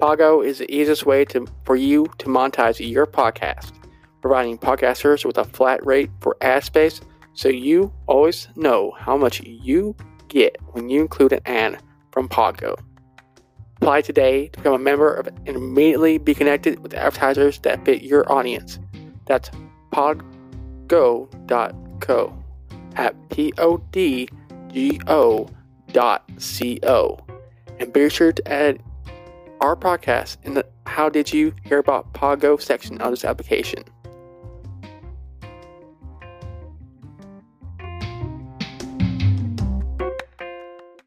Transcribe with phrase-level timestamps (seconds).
[0.00, 3.72] PodGo is the easiest way to, for you to monetize your podcast,
[4.20, 7.00] providing podcasters with a flat rate for ad space
[7.32, 9.96] so you always know how much you
[10.28, 11.82] get when you include an ad
[12.12, 12.76] from PodGo.
[13.76, 18.02] Apply today to become a member of and immediately be connected with advertisers that fit
[18.02, 18.78] your audience.
[19.26, 19.50] That's
[19.92, 20.98] podgo.co
[22.96, 24.28] at P O D
[24.72, 25.48] G O
[25.92, 27.18] dot C O.
[27.78, 28.82] And be sure to add
[29.66, 33.82] our podcast in the How Did You Hear About PodGo section of this application.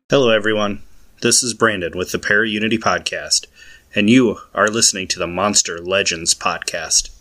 [0.09, 0.83] Hello, everyone.
[1.21, 3.45] This is Brandon with the Para Unity Podcast,
[3.95, 7.18] and you are listening to the Monster Legends Podcast.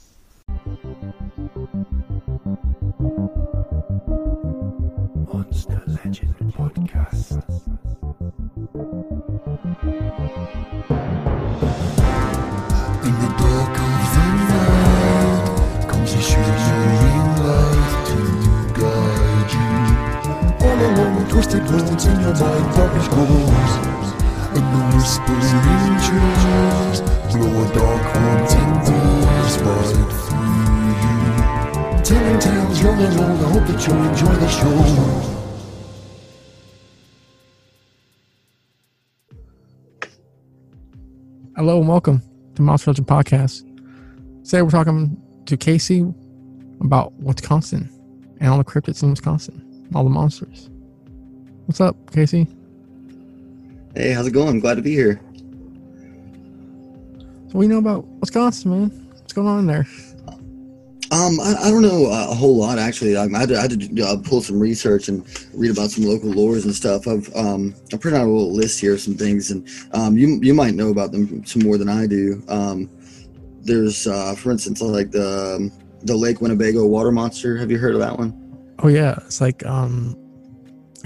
[21.48, 23.28] Twisted roads in your mind, darkness grows.
[24.52, 27.00] And the whispering trees
[27.32, 30.06] blow a dark haunting breeze through you.
[32.04, 34.78] Telling tales young and old, I hope that you enjoy the show.
[41.56, 42.22] Hello and welcome
[42.56, 43.64] to Monster Legend Podcast.
[44.44, 46.06] Today we're talking to Casey
[46.82, 47.88] about Wisconsin
[48.38, 50.68] and all the cryptids in Wisconsin, all the monsters.
[51.68, 52.48] What's up, Casey?
[53.94, 54.58] Hey, how's it going?
[54.58, 55.20] Glad to be here.
[57.48, 59.08] So what do you know about Wisconsin, man?
[59.10, 59.86] What's going on in there?
[61.10, 63.18] Um, I, I don't know a whole lot actually.
[63.18, 66.04] I, I had to, I had to uh, pull some research and read about some
[66.04, 67.06] local lores and stuff.
[67.06, 70.40] I've um, I printed out a little list here of some things, and um, you
[70.40, 72.42] you might know about them some more than I do.
[72.48, 72.88] Um,
[73.60, 75.72] there's uh, for instance like the um,
[76.04, 77.58] the Lake Winnebago water monster.
[77.58, 78.32] Have you heard of that one?
[78.78, 80.16] Oh yeah, it's like um,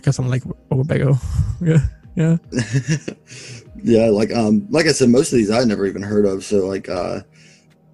[0.02, 1.16] I guess I'm like Winnebago.
[1.60, 1.78] yeah,
[2.16, 2.36] yeah.
[3.84, 6.42] yeah, like um, like I said, most of these I'd never even heard of.
[6.42, 7.20] So like uh,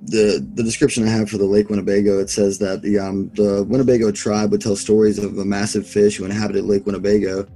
[0.01, 3.63] the the description I have for the Lake Winnebago, it says that the um the
[3.65, 7.47] Winnebago tribe would tell stories of a massive fish who inhabited Lake Winnebago.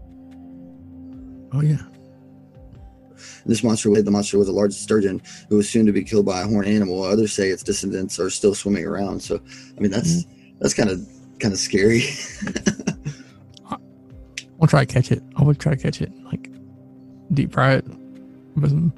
[1.54, 1.78] Oh yeah.
[3.46, 6.42] This monster, the monster was a large sturgeon who was soon to be killed by
[6.42, 7.02] a horned animal.
[7.02, 9.20] Others say its descendants are still swimming around.
[9.20, 9.40] So,
[9.76, 10.26] I mean, that's
[10.60, 11.08] that's kind of
[11.40, 12.04] kind of scary.
[14.62, 15.22] I'll try to catch it.
[15.36, 16.48] I would try to catch it, like
[17.34, 17.84] deep fry it.
[18.56, 18.92] Um,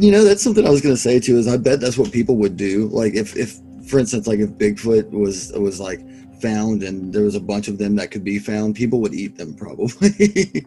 [0.00, 1.38] you know, that's something I was gonna say too.
[1.38, 2.88] Is I bet that's what people would do.
[2.88, 6.00] Like if if for instance, like if Bigfoot was was like
[6.40, 9.36] found and there was a bunch of them that could be found, people would eat
[9.36, 10.66] them probably.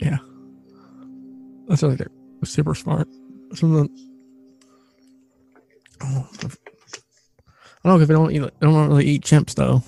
[0.00, 0.18] Yeah.
[1.68, 2.10] That's like they're
[2.42, 3.06] super smart.
[3.54, 3.96] Something.
[6.02, 6.28] Oh,
[7.84, 8.40] I don't know if they don't eat.
[8.40, 9.84] They don't really eat chimps though.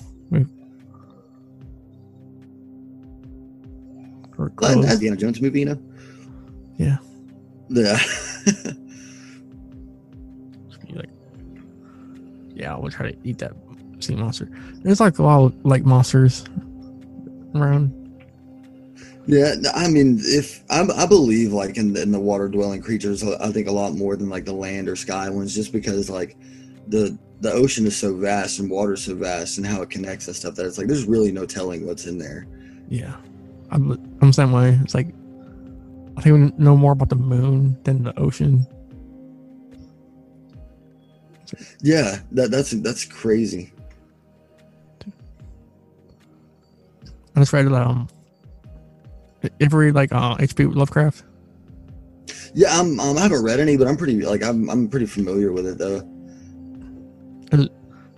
[4.45, 4.91] Or that crows.
[4.93, 5.81] Indiana Jones movie, you know?
[6.77, 6.97] Yeah.
[7.69, 7.97] Yeah.
[10.93, 11.09] Like,
[12.53, 13.53] yeah, I would try to eat that
[13.99, 14.49] sea monster.
[14.83, 16.43] There's like a lot of like monsters
[17.55, 17.99] around.
[19.25, 23.37] Yeah, I mean, if I, I believe like in, in the water dwelling creatures, uh,
[23.39, 26.35] I think a lot more than like the land or sky ones, just because like
[26.87, 30.27] the the ocean is so vast and water is so vast and how it connects
[30.27, 32.47] and stuff that it's like there's really no telling what's in there.
[32.89, 33.15] Yeah,
[33.73, 34.79] I'm, I'm the same way.
[34.83, 35.07] It's like
[36.15, 38.67] I think we know more about the moon than the ocean.
[41.81, 43.73] Yeah, that that's that's crazy.
[47.35, 48.07] I just read um
[49.59, 50.65] every like uh H.P.
[50.65, 51.23] Lovecraft.
[52.53, 55.51] Yeah, I'm, um, I haven't read any, but I'm pretty like I'm I'm pretty familiar
[55.51, 56.07] with it though.
[57.49, 57.69] There's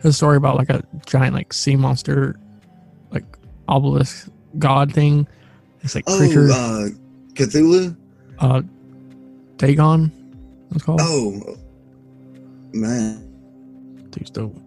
[0.04, 2.38] a story about like a giant like sea monster,
[3.12, 3.24] like
[3.70, 4.30] obelisk
[4.60, 5.28] god thing.
[5.86, 6.50] It's like Oh, creature.
[6.52, 6.90] uh,
[7.36, 7.96] Cthulhu.
[8.40, 8.62] uh
[9.58, 10.12] Dagon.
[10.72, 11.00] It's called.
[11.02, 11.56] Oh,
[12.74, 13.22] man.
[14.10, 14.58] Dude's dope.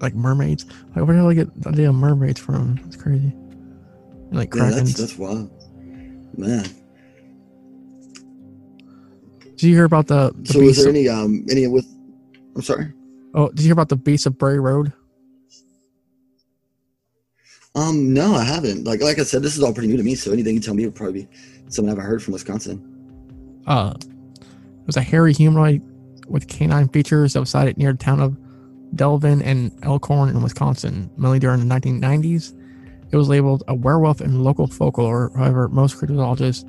[0.00, 0.64] Like mermaids.
[0.96, 2.80] Like where did I get the idea of mermaids from?
[2.86, 3.32] It's crazy.
[3.32, 5.50] And like Yeah, that's that's wild,
[6.36, 6.64] man.
[9.56, 11.84] Did you hear about the, the So, was there any um any with?
[12.54, 12.92] I'm sorry.
[13.34, 14.92] oh, did you hear about the beast of Bray Road?
[17.78, 18.84] Um, no, I haven't.
[18.84, 20.16] Like, like I said, this is all pretty new to me.
[20.16, 21.28] So anything you tell me would probably be
[21.68, 22.82] something I haven't heard from Wisconsin.
[23.68, 25.82] Uh, it was a hairy humanoid
[26.26, 28.36] with canine features that was sighted near the town of
[28.96, 32.54] Delavan and Elkhorn in Wisconsin, mainly during the 1990s.
[33.12, 35.30] It was labeled a werewolf in local folklore.
[35.36, 36.64] However, most cryptozoologists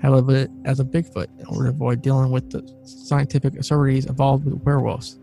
[0.00, 4.06] have labeled it as a Bigfoot in order to avoid dealing with the scientific absurdities
[4.06, 5.18] involved with werewolves.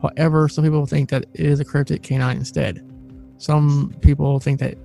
[0.00, 2.87] However, some people think that it is a cryptid canine instead.
[3.38, 4.76] Some people think that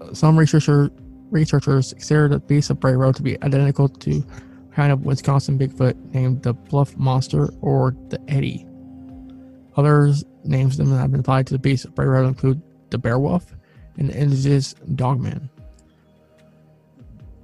[0.00, 0.90] uh, some researcher,
[1.30, 4.24] researchers consider the beast of Bray Road to be identical to
[4.74, 8.66] kind of Wisconsin Bigfoot named the Bluff Monster or the Eddie.
[9.76, 12.60] Others names them that have been applied to the beast of Bray Road include
[12.90, 13.44] the Bearwolf
[13.96, 15.48] and the indigenous Dogman.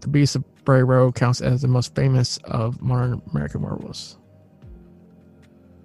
[0.01, 4.19] The beast of Bray Road counts as the most famous of modern American werewolves.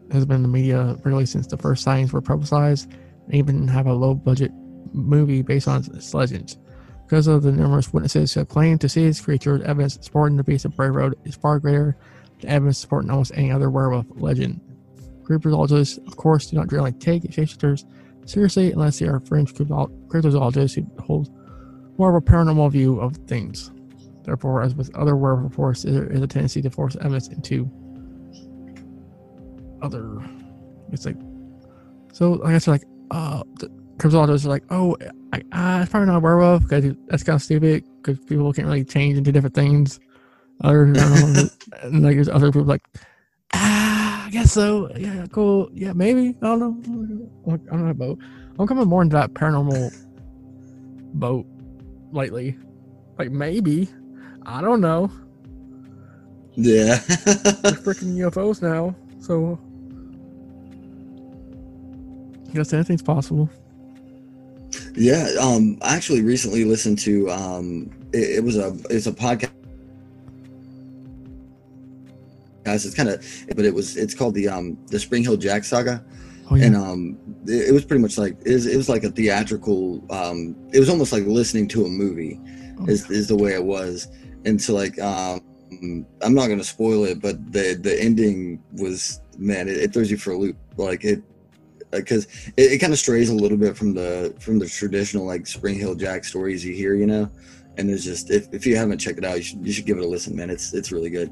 [0.10, 2.92] It has been in the media really since the first sightings were publicized,
[3.26, 4.52] and even have a low budget
[4.94, 6.58] movie based on its legends.
[7.06, 10.66] Because of the numerous witnesses who claimed to see this creature, evidence supporting the beast
[10.66, 11.98] of Bray Road is far greater
[12.40, 14.60] than evidence supporting almost any other werewolf legend.
[15.24, 17.86] Cryptozoologists, of course, do not generally take shapeshifters
[18.26, 21.30] seriously unless they are crypto- cryptozoologists who hold
[21.98, 23.72] more of a paranormal view of things.
[24.24, 27.70] Therefore, as with other werewolf reports, there is a tendency to force evidence into
[29.82, 30.18] other.
[30.92, 31.18] It's like
[32.14, 32.34] so.
[32.34, 33.44] Like I said, like uh,
[33.98, 34.98] cryptozoologists are like, oh,
[35.32, 38.68] I, uh, it's probably not a werewolf because that's kind of stupid because people can't
[38.68, 40.00] really change into different things.
[40.62, 41.02] Other, know,
[41.84, 42.84] and like there's other people like,
[43.54, 44.92] ah, I guess so.
[44.96, 45.70] Yeah, cool.
[45.74, 46.36] Yeah, maybe.
[46.42, 47.30] I don't know.
[47.48, 48.20] I don't know boat.
[48.60, 49.94] I'm coming more into that paranormal
[51.16, 51.46] boat
[52.12, 52.58] lately.
[53.18, 53.90] Like maybe.
[54.46, 55.12] I don't know.
[56.56, 56.98] Yeah.
[56.98, 59.60] There's freaking UFOs now, so
[62.50, 63.50] I guess anything's possible.
[64.96, 69.50] Yeah, um, I actually recently listened to um, it, it was a it's a podcast.
[72.64, 73.26] Guys, it's kind of,
[73.56, 76.04] but it was it's called the um the Spring Heeled Jack Saga,
[76.50, 76.66] Oh yeah.
[76.66, 80.04] and um it, it was pretty much like it was, it was like a theatrical
[80.12, 82.40] um it was almost like listening to a movie
[82.80, 84.08] Oh, is is the way it was,
[84.46, 85.42] and so like um
[86.22, 90.18] I'm not gonna spoil it, but the the ending was man it, it throws you
[90.18, 91.22] for a loop like it
[91.94, 92.26] because
[92.58, 95.76] it, it kind of strays a little bit from the from the traditional like Spring
[95.76, 97.30] Heeled Jack stories you hear, you know.
[97.78, 99.98] And there's just if, if you haven't checked it out, you should you should give
[99.98, 100.50] it a listen, man.
[100.50, 101.30] It's it's really good.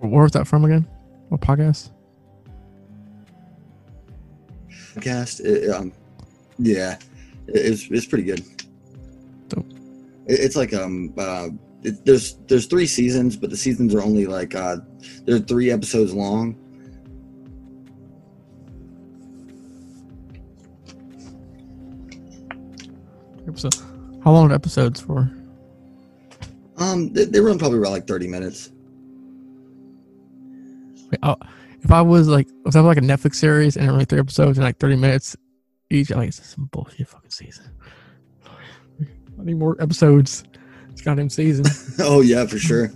[0.00, 0.86] Where was that from again?
[1.28, 1.90] What podcast?
[5.00, 5.92] Cast, it, um,
[6.58, 6.96] yeah,
[7.46, 8.44] it, it's it's pretty good.
[9.48, 9.66] Dope.
[10.26, 11.48] It, it's like um uh,
[11.82, 14.78] it, there's there's three seasons, but the seasons are only like uh
[15.24, 16.56] they're three episodes long.
[23.64, 23.84] Episode.
[24.22, 25.30] How long are episodes for?
[26.76, 28.70] Um, they, they run probably around like thirty minutes.
[31.10, 31.36] Wait, oh,
[31.82, 34.58] if I was like, if I was like a Netflix series and only three episodes
[34.58, 35.36] in like 30 minutes
[35.90, 37.64] each, I'm like, this is some bullshit fucking season.
[38.44, 40.44] I need more episodes.
[40.90, 41.64] It's goddamn season.
[42.00, 42.92] oh yeah, for sure.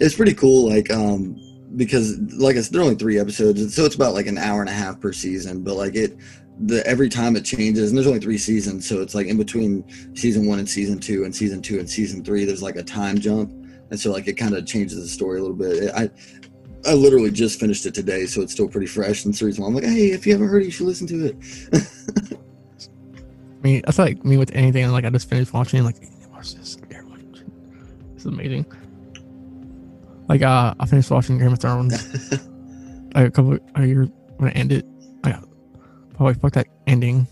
[0.00, 1.40] It's pretty cool, like um,
[1.76, 4.60] because like I said, there are only three episodes, so it's about like an hour
[4.60, 5.62] and a half per season.
[5.62, 6.16] But like it,
[6.60, 9.84] the every time it changes, and there's only three seasons, so it's like in between
[10.14, 13.18] season one and season two, and season two and season three, there's like a time
[13.18, 13.50] jump,
[13.90, 15.92] and so like it kind of changes the story a little bit.
[15.94, 16.10] I.
[16.86, 19.24] I literally just finished it today, so it's still pretty fresh.
[19.24, 21.08] And the reason why I'm like, hey, if you haven't heard it, you should listen
[21.08, 21.36] to it.
[23.58, 24.88] I mean, that's like me with anything.
[24.92, 25.96] Like, I just finished watching, like,
[26.30, 26.78] watch this.
[28.14, 28.66] It's amazing.
[30.28, 31.92] Like, uh, I finished watching Game of Thrones
[33.14, 34.86] like a couple of years when it ended.
[36.20, 37.26] I got, probably fuck that ending.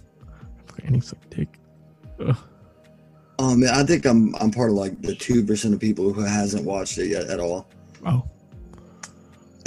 [0.69, 1.59] Fucking ending so dick.
[2.21, 2.37] Ugh.
[3.39, 6.65] um, I think I'm I'm part of like the two percent of people who hasn't
[6.65, 7.69] watched it yet at all.
[8.07, 8.23] Oh,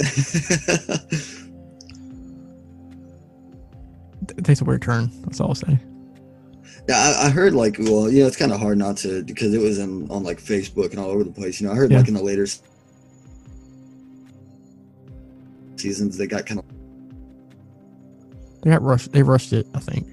[4.36, 5.10] it takes a weird turn.
[5.22, 5.78] That's all I'll say.
[6.88, 9.52] Yeah, I, I heard like, well, you know, it's kind of hard not to because
[9.54, 11.60] it was in on like Facebook and all over the place.
[11.60, 11.98] You know, I heard Yeah.
[11.98, 12.46] like in the later
[15.76, 16.66] seasons they got kind of
[18.62, 19.12] They got rushed.
[19.12, 19.66] They rushed it.
[19.74, 20.06] I think.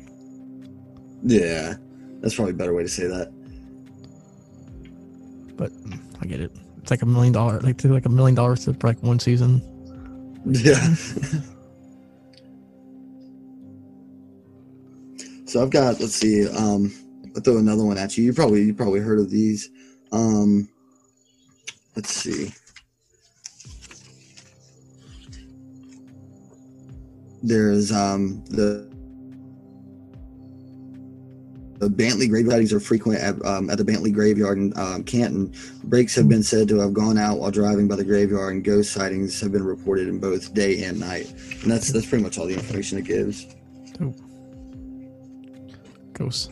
[1.24, 1.76] yeah.
[2.22, 3.32] That's probably a better way to say that.
[5.58, 5.72] but
[6.22, 6.52] I get it.
[6.82, 9.62] It's like a million dollar, like to like a million dollars for like one season.
[10.46, 10.94] Yeah.
[15.46, 16.94] so I've got let's see, um
[17.36, 18.24] I'll throw another one at you.
[18.24, 19.70] You probably you probably heard of these.
[20.12, 20.70] Um
[21.96, 22.54] let's see.
[27.48, 28.88] There's um the
[31.80, 35.54] the Bantley graveyards are frequent at, um, at the Bantley graveyard in um, Canton.
[35.84, 38.92] Brakes have been said to have gone out while driving by the graveyard, and ghost
[38.92, 41.32] sightings have been reported in both day and night.
[41.62, 43.46] And that's that's pretty much all the information it gives.
[46.14, 46.50] Ghosts.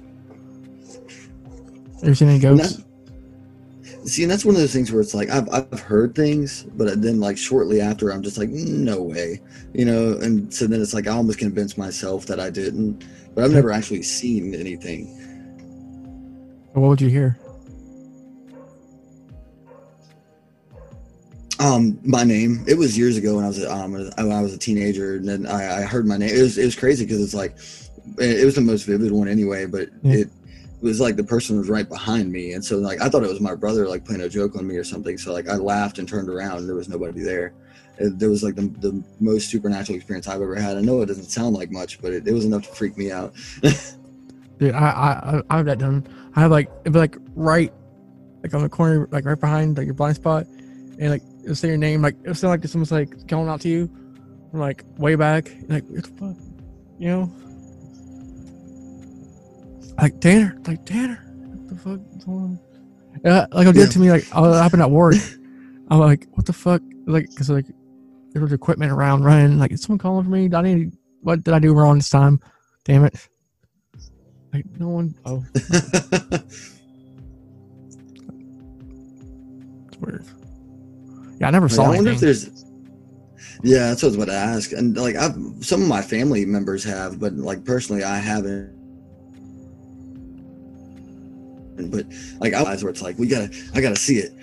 [2.03, 2.84] Ever seen any ghosts?
[4.05, 7.01] See, and that's one of those things where it's like I've I've heard things, but
[7.01, 9.41] then like shortly after, I'm just like, no way,
[9.73, 10.11] you know.
[10.21, 13.71] And so then it's like I almost convinced myself that I didn't, but I've never
[13.71, 15.07] actually seen anything.
[16.73, 17.39] What would you hear?
[21.59, 22.63] Um, my name.
[22.67, 25.27] It was years ago when I was a, um when I was a teenager, and
[25.27, 26.29] then I, I heard my name.
[26.29, 27.57] It was it was crazy because it's like
[28.19, 30.13] it was the most vivid one anyway, but Yeah.
[30.13, 30.29] it
[30.85, 33.41] was like the person was right behind me, and so like I thought it was
[33.41, 35.17] my brother like playing a joke on me or something.
[35.17, 37.53] So like I laughed and turned around, and there was nobody there.
[37.97, 40.77] It, there was like the, the most supernatural experience I've ever had.
[40.77, 43.11] I know it doesn't sound like much, but it, it was enough to freak me
[43.11, 43.33] out.
[44.59, 46.07] Dude, I I I- I have that done.
[46.35, 47.73] I have like it'd be like right,
[48.43, 50.45] like on the corner, like right behind like your blind spot,
[50.99, 53.69] and like it'll say your name, like it'll sound like someone's like calling out to
[53.69, 53.89] you,
[54.51, 56.35] from like way back, like what the fuck,
[56.99, 57.31] you know?
[59.97, 61.99] Like Tanner, like Tanner, what the fuck?
[62.17, 62.59] is going on?
[63.23, 63.85] Yeah, like it'll do Yeah.
[63.85, 64.11] it to me.
[64.11, 65.15] Like oh, it happened at work.
[65.89, 66.81] I'm like, what the fuck?
[67.05, 67.65] Like, cause like
[68.33, 69.57] there was equipment around running.
[69.57, 70.49] Like, is someone calling for me?
[70.53, 70.91] I need?
[71.21, 72.39] What did I do wrong this time?
[72.83, 73.27] Damn it!
[74.53, 75.15] Like no one.
[75.25, 76.77] Oh, it's
[79.99, 80.25] weird.
[81.39, 82.29] Yeah, I never saw I wonder anything.
[82.29, 82.65] if there's.
[83.63, 84.71] Yeah, that's what I was about to ask.
[84.73, 88.75] And like, I've some of my family members have, but like personally, I haven't.
[91.75, 92.05] But
[92.39, 94.33] like, I where it's like we gotta, I gotta see it.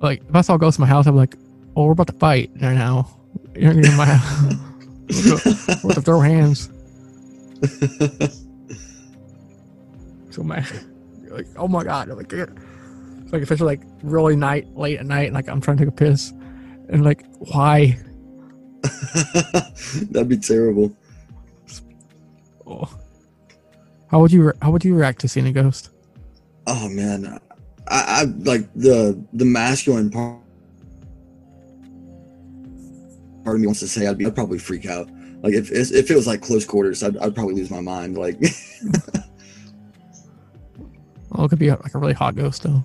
[0.00, 1.36] like if I saw ghosts in my house, I'd be like,
[1.76, 3.18] "Oh, we're about to fight right now.
[3.54, 4.54] You're in my house.
[5.82, 6.70] we're about to throw hands."
[10.30, 10.66] So mad.
[11.22, 12.08] You're like, oh my god!
[12.08, 12.58] I'm like, "Ugh."
[13.22, 15.96] it's like especially like really night, late at night, like I'm trying to take a
[15.96, 16.30] piss,
[16.88, 17.98] and like, why?
[20.10, 20.94] That'd be terrible.
[22.66, 22.88] Oh.
[24.12, 25.88] How would you re- How would you react to seeing a ghost?
[26.66, 27.40] Oh man,
[27.88, 30.38] I, I like the the masculine part.
[33.42, 35.08] Part of me wants to say I'd be, I'd probably freak out.
[35.42, 38.16] Like if if it was like close quarters, I'd, I'd probably lose my mind.
[38.18, 38.36] Like
[41.34, 42.84] Oh, it could be like a really hot ghost though.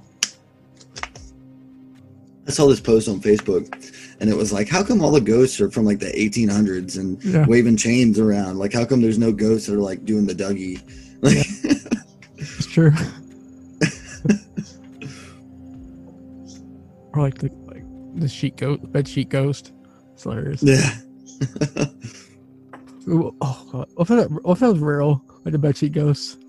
[2.48, 3.67] I saw this post on Facebook,
[4.22, 7.22] and it was like, how come all the ghosts are from like the 1800s and
[7.22, 7.46] Yeah.
[7.46, 8.57] waving chains around?
[8.57, 10.81] Like, how come there's no ghosts that are like doing the Dougie?
[11.27, 11.48] Like,
[12.38, 12.91] It's true.
[17.13, 17.84] or like the like
[18.15, 19.72] the sheet ghost, bed sheet ghost.
[20.13, 20.62] It's hilarious.
[20.63, 20.89] yeah.
[23.10, 25.24] Ooh, oh god, what if that, what if that was real?
[25.46, 26.39] Like the bed sheet ghost.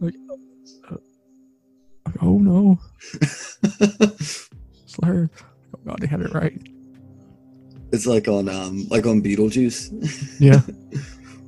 [0.00, 0.14] Like,
[0.90, 0.96] uh,
[2.06, 2.78] like, oh no,
[4.96, 5.30] hilarious.
[5.74, 6.60] Oh god, they had it right.
[7.92, 9.90] it's like on um like on Beetlejuice
[10.40, 10.60] Yeah.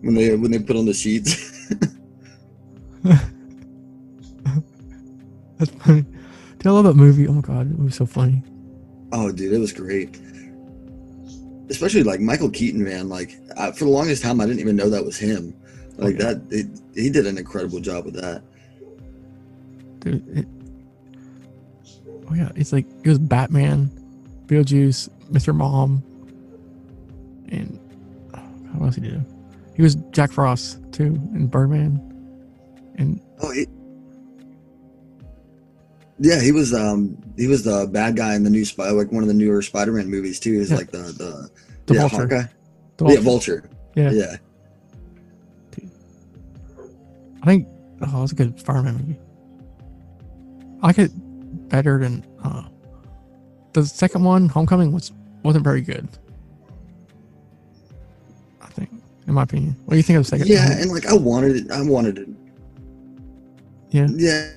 [0.01, 1.53] when they when they put on the sheets.
[5.59, 6.03] That's funny.
[6.03, 7.29] Dude, I love that movie.
[7.29, 8.43] Oh my god, it was so funny.
[9.13, 10.19] Oh, dude, it was great.
[11.69, 13.11] Especially like Michael Keaton, man.
[13.11, 15.55] Like I, for the longest time, I didn't even know that was him.
[15.99, 16.35] Like yeah.
[16.35, 18.43] that, it, he did an incredible job with that.
[20.01, 20.47] Dude, it,
[22.31, 23.91] oh yeah, it's like it was Batman,
[24.47, 25.55] Beetlejuice, Mr.
[25.55, 26.03] Mom,
[27.49, 27.79] and
[28.35, 28.39] oh,
[28.79, 29.25] what else he did?
[29.77, 32.01] He was Jack Frost too in Birdman,
[32.97, 33.67] and Oh, he,
[36.19, 39.23] yeah, he was um he was the bad guy in the new spy like one
[39.23, 40.53] of the newer Spider-Man movies too.
[40.59, 40.77] He's Yeah.
[40.77, 41.51] like the the,
[41.87, 42.17] the yeah, Vulture.
[42.23, 42.49] Hawkeye.
[42.97, 43.61] The Yeah, Vulture.
[43.61, 43.71] Vulture.
[43.97, 44.11] Yeah.
[44.13, 44.37] yeah.
[47.43, 47.69] I think
[48.03, 49.19] oh, it was a good Fireman movie.
[50.83, 51.11] I like it
[51.69, 52.63] better than uh,
[53.73, 54.49] the second one.
[54.49, 56.09] Homecoming was wasn't very good.
[58.63, 58.91] I think,
[59.27, 59.77] in my opinion.
[59.85, 60.47] What do you think of the second?
[60.49, 61.71] Yeah, and like I wanted it.
[61.71, 62.29] I wanted it.
[63.95, 64.09] Yeah.
[64.17, 64.51] Yeah.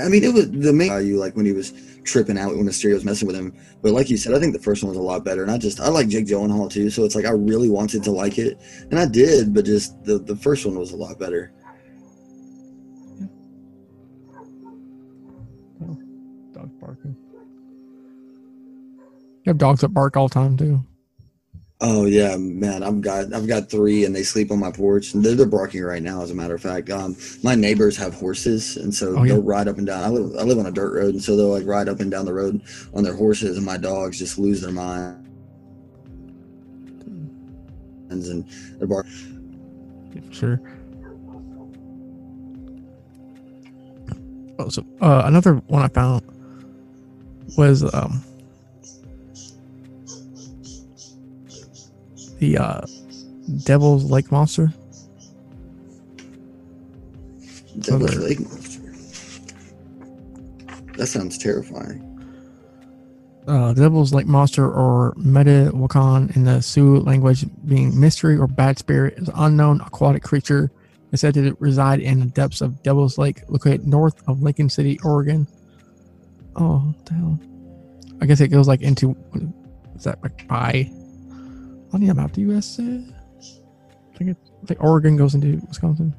[0.00, 1.72] I mean, it was the main value, like when he was
[2.04, 3.52] tripping out when the Mysterio was messing with him.
[3.82, 5.42] But like you said, I think the first one was a lot better.
[5.42, 6.90] And I just, I like Jake Gyllenhaal too.
[6.90, 8.60] So it's like I really wanted to like it,
[8.92, 9.52] and I did.
[9.52, 11.52] But just the the first one was a lot better.
[16.52, 17.16] Dogs barking.
[19.44, 20.84] You have dogs that bark all the time too.
[21.80, 25.24] Oh yeah, man, I've got I've got three, and they sleep on my porch, and
[25.24, 26.22] they're, they're barking right now.
[26.22, 29.34] As a matter of fact, um, my neighbors have horses, and so Oh, yeah.
[29.34, 30.02] they'll ride up and down.
[30.02, 32.10] I live I live on a dirt road, and so they'll like ride up and
[32.10, 32.60] down the road
[32.94, 35.24] on their horses, and my dogs just lose their mind.
[38.10, 38.44] and
[38.80, 39.04] the bar.
[40.32, 40.60] Sure.
[44.58, 46.22] Oh, so uh, another one I found
[47.56, 48.24] was um,
[52.38, 52.80] the uh,
[53.64, 54.72] Devil's Lake Monster.
[57.78, 58.16] Devil's.
[58.16, 58.80] Lake monster.
[60.96, 62.04] That sounds terrifying.
[63.46, 68.78] Uh, Devil's Lake Monster, or Meta Wakan in the Sioux language, being mystery or bad
[68.78, 70.70] spirit, is an unknown aquatic creature.
[71.12, 74.98] It's said to reside in the depths of Devil's Lake, located north of Lincoln City,
[75.02, 75.46] Oregon.
[76.56, 77.40] Oh, what the hell.
[78.20, 79.16] I guess it goes like into,
[79.96, 80.90] is that like by,
[81.88, 82.78] I don't know about the U.S.
[82.78, 82.82] I
[84.16, 86.14] think, it, I think Oregon goes into Wisconsin.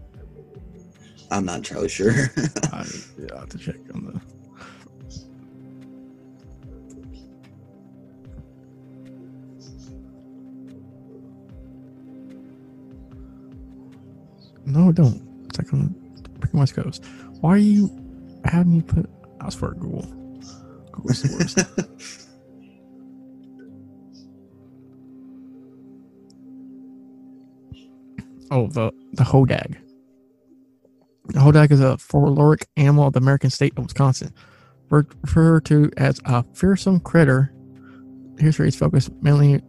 [1.31, 2.11] I'm not entirely sure.
[2.73, 2.85] I,
[3.19, 4.21] yeah, I have to check on the.
[14.65, 15.21] No, don't.
[15.49, 15.95] It's like on
[16.39, 17.03] the West Coast.
[17.41, 17.89] Why are you
[18.45, 19.07] having me put?
[19.39, 20.05] I was for Google.
[20.91, 21.55] Google source.
[28.51, 29.77] Oh, the the hodag.
[31.25, 34.33] The hodag is a folkloric animal of the American state of Wisconsin,
[34.89, 37.53] referred to as a fearsome critter.
[38.39, 39.61] History is focused mainly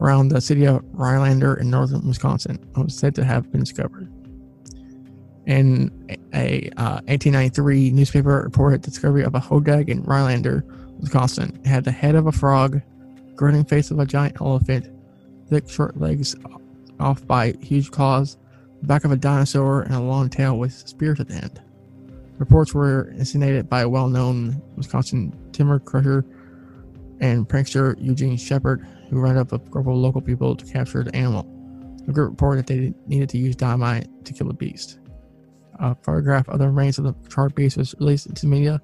[0.00, 2.58] around the city of Rhinelander in northern Wisconsin.
[2.76, 4.10] It was said to have been discovered.
[5.46, 5.90] In
[6.32, 10.64] a uh, 1893 newspaper reported the discovery of a hodag in Rhinelander,
[10.98, 11.58] Wisconsin.
[11.64, 12.80] It had the head of a frog,
[13.34, 14.88] grinning face of a giant elephant,
[15.48, 16.34] thick short legs
[17.00, 18.36] off by huge claws,
[18.80, 21.62] the back of a dinosaur, and a long tail with spears at the end.
[22.38, 26.24] Reports were instigated by a well-known Wisconsin timber cruiser
[27.20, 31.14] and prankster Eugene Shepard, who rounded up a group of local people to capture the
[31.16, 31.42] animal.
[32.06, 35.00] The group reported that they needed to use dynamite to kill the beast.
[35.80, 38.80] A photograph of the remains of the charred beast was released into media.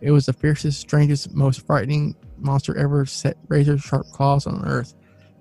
[0.00, 4.94] It was the fiercest, strangest, most frightening monster ever set razor sharp claws on earth.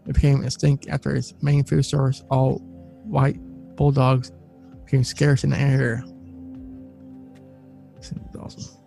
[0.08, 2.60] It became extinct after its main food source, all
[3.06, 3.38] white
[3.76, 4.32] bulldogs,
[4.86, 6.04] became scarce in the area.
[8.00, 8.78] Is awesome.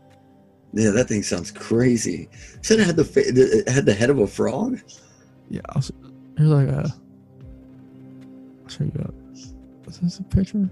[0.72, 2.28] yeah, that thing sounds crazy.
[2.62, 4.78] Said it had the fa- it had the head of a frog.
[5.50, 5.90] Yeah, I'll, s-
[6.36, 6.92] here's like a.
[8.62, 8.92] I'll show you.
[8.96, 10.70] A, is this a picture?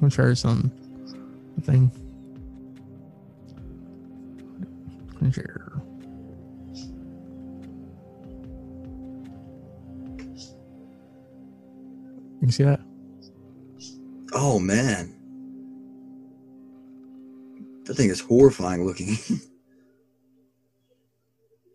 [0.00, 0.72] I'm you some
[1.62, 1.92] thing.
[5.32, 5.61] Share.
[12.42, 12.80] You can see that?
[14.32, 15.14] Oh man,
[17.84, 19.16] that thing is horrifying looking.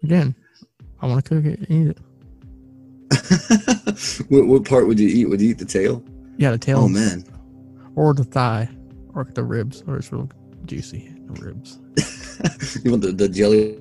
[0.03, 0.35] Again,
[1.01, 1.99] I want to cook it and eat it.
[4.29, 5.29] what, what part would you eat?
[5.29, 6.03] Would you eat the tail?
[6.35, 6.79] Yeah, the tail.
[6.79, 7.23] Oh man,
[7.95, 8.67] Or the thigh.
[9.15, 9.85] Or the ribs.
[9.87, 10.29] Or it's real
[10.65, 11.13] juicy.
[11.27, 11.79] The ribs.
[12.83, 13.79] you want the, the jelly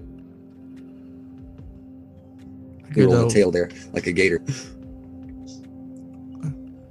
[2.93, 3.25] Good though.
[3.25, 4.41] the tail there, like a gator.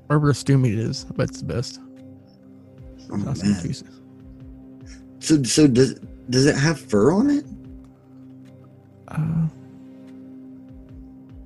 [0.07, 1.79] Wherever the stew meat is, I bet it's the best.
[3.11, 3.83] Oh some pieces.
[5.19, 5.95] So so does
[6.29, 7.45] does it have fur on it?
[9.07, 9.47] Uh,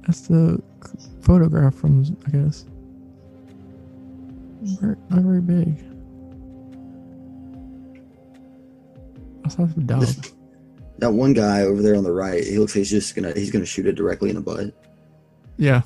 [0.06, 0.62] that's the
[1.22, 2.66] photograph from, I guess.
[4.62, 5.84] Very, not very big.
[9.46, 10.02] I saw the dog.
[10.02, 10.34] This-
[11.00, 13.52] That one guy over there on the right, he looks like he's just gonna he's
[13.52, 14.74] gonna shoot it directly in the butt.
[15.58, 15.82] Yeah.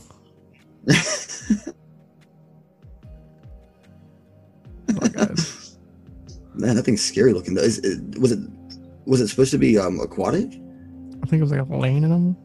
[5.00, 5.78] Guys.
[6.56, 7.56] Man, that thing's scary looking.
[7.56, 7.64] Though.
[7.64, 8.40] Is, it, was it
[9.06, 10.46] was it supposed to be um aquatic?
[10.46, 12.38] I think it was like a lane in them.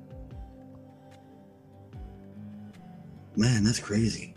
[3.37, 4.35] Man, that's crazy.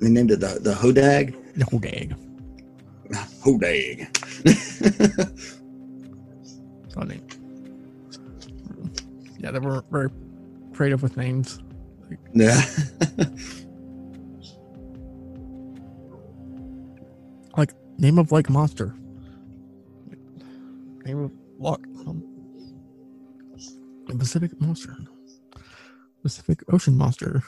[0.00, 1.34] They named it the the Hodag.
[1.56, 1.64] The.
[1.64, 2.16] Hodag.
[6.96, 7.36] I think.
[9.38, 10.08] Yeah, they were very
[10.72, 11.58] creative with names.
[12.32, 12.62] yeah.
[17.98, 18.94] Name of like monster.
[21.04, 21.80] Name of lock.
[22.06, 22.22] Um,
[24.18, 24.96] Pacific monster.
[26.22, 27.42] Pacific Ocean monster.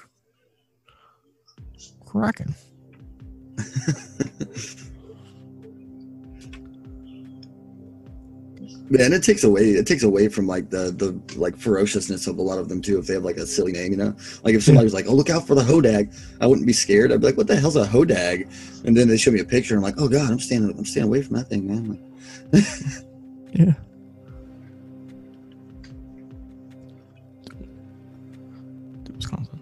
[2.07, 2.54] Kraken.
[8.90, 12.37] Yeah, and it takes away it takes away from like the the like ferociousness of
[12.37, 12.99] a lot of them too.
[12.99, 15.14] If they have like a silly name, you know, like if somebody was like, "Oh,
[15.14, 17.11] look out for the hodag," I wouldn't be scared.
[17.11, 18.47] I'd be like, "What the hell's a hodag?"
[18.85, 20.85] And then they show me a picture, and I'm like, "Oh God, I'm standing I'm
[20.85, 21.99] staying away from that thing, man."
[23.53, 23.73] yeah.
[29.16, 29.61] Wisconsin.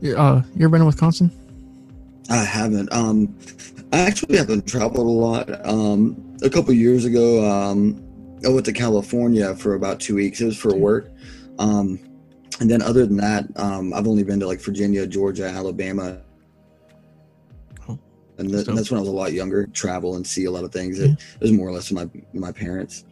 [0.00, 1.30] You, uh, you ever been to Wisconsin?
[2.28, 2.92] I haven't.
[2.92, 3.36] Um,
[3.92, 5.66] I actually haven't traveled a lot.
[5.66, 8.00] Um, a couple years ago, um,
[8.44, 10.40] I went to California for about two weeks.
[10.40, 11.10] It was for work.
[11.58, 11.98] Um,
[12.60, 16.20] and then other than that, um, I've only been to like Virginia, Georgia, Alabama.
[17.88, 17.98] Oh,
[18.38, 18.66] And, dope.
[18.66, 19.66] that's when I was a lot younger.
[19.68, 20.98] Travel and see a lot of things.
[20.98, 21.06] Yeah.
[21.06, 23.04] It, it was more or less my my parents.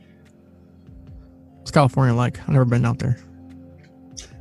[1.59, 2.41] What's California like?
[2.41, 3.19] I've never been out there.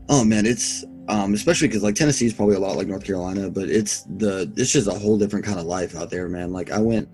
[0.10, 3.49] Oh man, it's um, especially because like Tennessee is probably a lot like North Carolina,
[3.49, 6.51] but it's the it's just a whole different kind of life out there, man.
[6.51, 7.08] Like I went,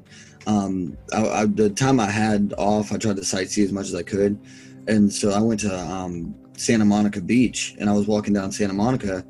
[0.47, 3.95] um, I, I, the time I had off, I tried to sightsee as much as
[3.95, 4.39] I could,
[4.87, 8.73] and so I went to um, Santa Monica Beach, and I was walking down Santa
[8.73, 9.23] Monica,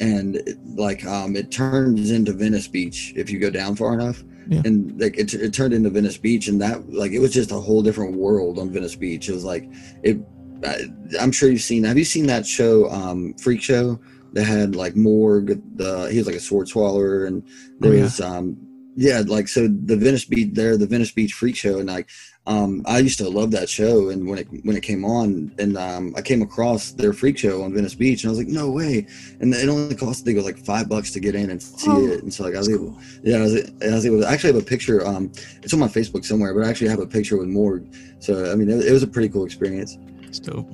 [0.00, 4.22] and it, like um, it turns into Venice Beach if you go down far enough.
[4.48, 4.62] Yeah.
[4.64, 7.60] And like it, it turned into Venice Beach, and that like it was just a
[7.60, 9.28] whole different world on Venice Beach.
[9.28, 9.68] It was like
[10.02, 10.18] it
[10.64, 10.86] I,
[11.20, 11.84] I'm sure you've seen.
[11.84, 14.00] Have you seen that show, um, Freak Show,
[14.32, 15.60] that had like Morgue?
[15.76, 17.42] The he was like a sword swallower, and
[17.80, 18.02] there Oh, yeah.
[18.02, 18.56] was um,
[18.96, 22.08] yeah, like so the Venice Beach there, the Venice Beach Freak Show, and like
[22.46, 25.76] um, I used to love that show, and when it when it came on, and
[25.76, 28.70] um, I came across their Freak Show on Venice Beach, and I was like, no
[28.70, 29.06] way,
[29.40, 31.62] and it only cost I think it was like five bucks to get in and
[31.62, 34.20] see Oh, it, and so like I was able, yeah, I was, I was able
[34.20, 35.06] to actually have a picture.
[35.06, 35.30] Um,
[35.62, 37.86] it's on my Facebook somewhere, but I actually have a picture with Morgue.
[38.18, 39.98] So I mean, it, it was a pretty cool experience.
[40.22, 40.68] It's dope.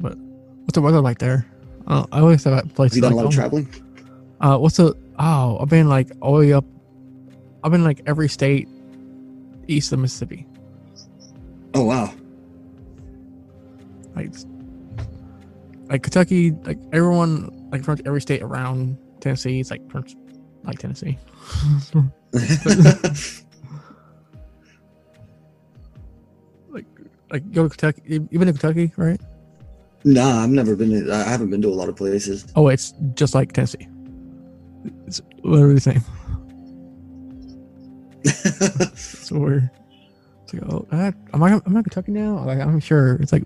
[0.00, 1.46] What's the, the weather like there?
[1.86, 2.94] Uh, I always have that place.
[2.94, 3.68] You done a lot of traveling?
[4.40, 4.94] Uh, what's the?
[5.18, 6.64] Oh, I've been like all the way up.
[7.64, 8.68] I've been like every state
[9.66, 10.46] east of Mississippi.
[11.74, 12.12] Oh wow.
[14.14, 14.32] Like,
[15.88, 19.60] like Kentucky, like everyone, like from every state around Tennessee.
[19.60, 19.82] It's like
[20.64, 21.18] like Tennessee.
[26.70, 26.86] like,
[27.30, 28.02] like go to Kentucky.
[28.06, 29.20] You you been to Kentucky, right?
[30.04, 31.06] nah, I've never been.
[31.06, 32.46] To, I haven't been to a lot of places.
[32.56, 33.88] Oh, it's just like Tennessee.
[35.06, 36.02] It's literally the same.
[39.28, 39.70] It's weird.
[40.44, 41.52] It's like, oh, I, am I?
[41.52, 42.42] Am I Kentucky now?
[42.44, 43.44] Like, I'm sure it's like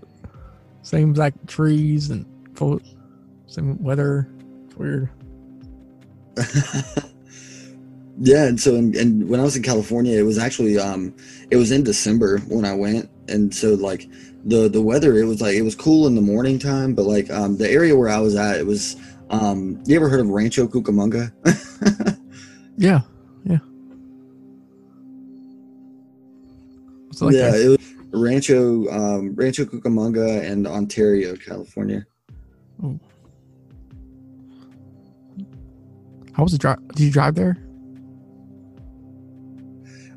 [0.81, 2.79] same exact trees and full,
[3.47, 4.29] same weather.
[4.65, 5.09] It's weird.
[8.19, 11.13] yeah, and so and, and when I was in California, it was actually um,
[11.51, 14.09] it was in December when I went, and so like
[14.45, 17.29] the the weather, it was like it was cool in the morning time, but like
[17.31, 18.95] um, the area where I was at, it was
[19.29, 21.31] um, you ever heard of Rancho Cucamonga?
[22.77, 23.01] Yeah,
[23.45, 23.59] yeah.
[27.07, 32.05] What's it like yeah, it was Rancho um, Rancho Cucamonga and Ontario, California.
[32.83, 32.99] Oh.
[36.33, 36.79] How was the drive?
[36.89, 37.57] Did you drive there?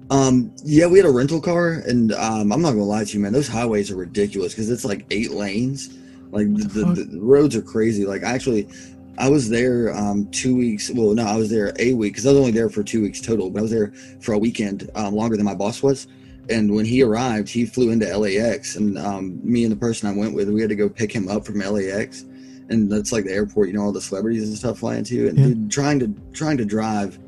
[0.09, 3.21] Um, yeah, we had a rental car, and um, I'm not gonna lie to you,
[3.21, 3.33] man.
[3.33, 5.95] Those highways are ridiculous because it's like eight lanes.
[6.31, 8.07] Like the, the, the roads are crazy.
[8.07, 8.69] Like actually,
[9.19, 10.91] I was there um two weeks.
[10.91, 13.21] Well, no, I was there a week because I was only there for two weeks
[13.21, 13.51] total.
[13.51, 16.07] But I was there for a weekend, um, longer than my boss was.
[16.49, 20.17] And when he arrived, he flew into LAX, and um, me and the person I
[20.17, 22.23] went with, we had to go pick him up from LAX,
[22.69, 25.29] and that's like the airport, you know, all the celebrities and stuff fly into.
[25.29, 25.47] And Yeah.
[25.47, 27.19] dude, trying to trying to drive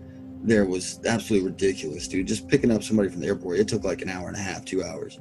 [0.45, 2.29] there was absolutely ridiculous, dude.
[2.29, 4.65] Just picking up somebody from the airport, it took like an hour and a half,
[4.65, 5.19] two hours.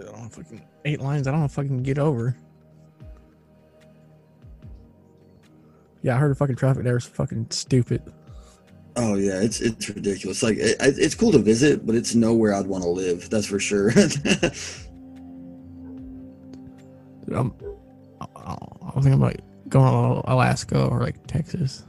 [0.00, 1.26] I don't know if I can eight lines.
[1.26, 2.36] I don't know if I can get over.
[6.04, 8.02] Yeah, I heard the fucking traffic there is fucking stupid.
[8.94, 10.42] Oh yeah, it's it's ridiculous.
[10.42, 13.30] Like it, it's cool to visit, but it's nowhere I'd want to live.
[13.30, 13.90] That's for sure.
[13.90, 14.12] Dude,
[17.32, 17.54] I'm,
[18.20, 18.56] I, I
[18.96, 19.40] I think I'm like
[19.70, 19.90] going
[20.22, 21.84] to Alaska or like Texas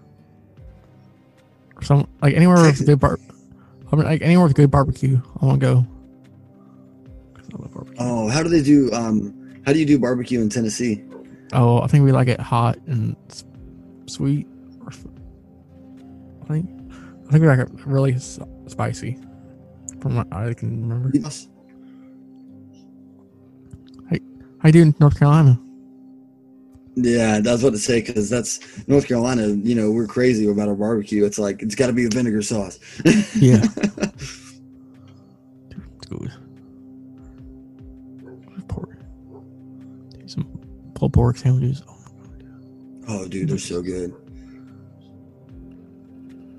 [1.75, 3.19] or some like anywhere with good bar.
[3.91, 5.21] I mean, like anywhere with good barbecue.
[5.41, 5.86] I want to go.
[7.34, 7.97] 'Cause I love barbecue.
[7.99, 8.89] oh, how do they do?
[8.93, 11.04] Um, how do you do barbecue in Tennessee?
[11.51, 13.17] Oh, I think we like it hot and
[14.08, 14.48] sweet.
[14.82, 14.91] Or,
[16.44, 16.70] I think
[17.28, 19.18] I think we like really s- spicy.
[20.02, 21.12] From what I can remember.
[21.13, 21.48] Yes.
[24.65, 25.60] How you do in North Carolina?
[26.96, 29.48] Yeah, that's what to say because that's North Carolina.
[29.50, 31.24] You know, we're crazy about our barbecue.
[31.24, 32.80] It's like it's got to be a vinegar sauce.
[33.36, 33.62] Yeah.
[35.76, 36.32] It's good.
[38.68, 38.98] Pork.
[40.26, 40.48] Some
[40.96, 41.84] pulled pork sandwiches.
[41.88, 41.94] Oh.
[43.08, 44.13] Oh, dude, they're so good.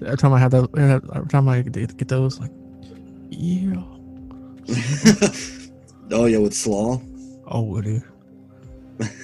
[0.03, 0.69] Every time I have that,
[1.15, 2.51] every time I get get those, like,
[3.31, 3.83] yeah.
[6.13, 7.01] oh yeah, with slaw.
[7.47, 8.03] Oh, dude.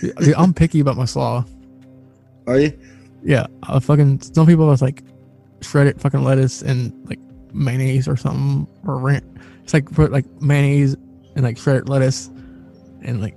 [0.00, 1.44] Dude, dude, I'm picky about my slaw.
[2.46, 2.78] Are you?
[3.22, 5.02] Yeah, I fucking some people it's like
[5.60, 7.20] shredded fucking lettuce and like
[7.52, 9.24] mayonnaise or something or ranch.
[9.62, 10.96] It's like put like mayonnaise
[11.36, 12.28] and like shredded lettuce
[13.02, 13.36] and like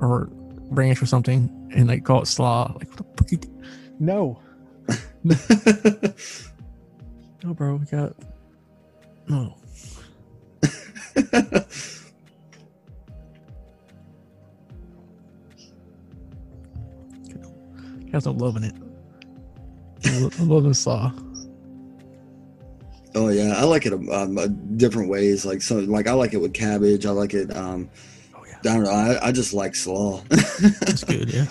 [0.00, 0.28] or
[0.74, 2.72] branch or something and like call it slaw.
[2.78, 3.62] Like what the fuck you do?
[3.98, 4.40] No.
[7.44, 8.14] No, bro, we got
[9.28, 9.54] no.
[18.10, 18.74] Guys, I'm loving it.
[20.06, 21.12] I lo- I love this slaw.
[23.14, 25.44] Oh yeah, I like it um, uh, different ways.
[25.44, 27.04] Like so, like I like it with cabbage.
[27.06, 27.54] I like it.
[27.54, 27.90] Um, yeah,
[28.66, 28.90] I don't know.
[28.90, 30.22] I, I just like slaw.
[30.30, 31.30] it's good.
[31.30, 31.46] Yeah,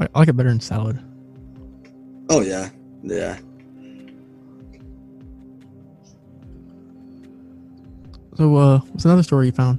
[0.00, 0.98] I, I like it better than salad.
[2.28, 2.70] oh yeah,
[3.02, 3.38] yeah.
[8.36, 9.78] So, uh, what's another story you found?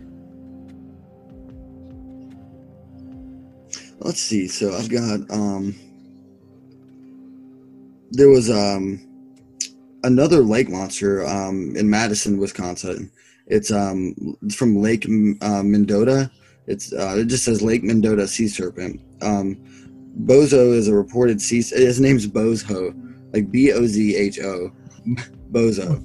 [3.99, 4.47] Let's see.
[4.47, 5.75] So I've got um
[8.11, 8.99] there was um
[10.03, 13.11] another lake monster um in Madison, Wisconsin.
[13.47, 16.31] It's um it's from Lake uh, Mendota.
[16.67, 19.01] It's uh, it just says Lake Mendota sea serpent.
[19.21, 19.57] Um
[20.21, 22.93] Bozo is a reported sea his name's Bozo,
[23.33, 24.71] like B O Z H O.
[25.51, 26.03] Bozo.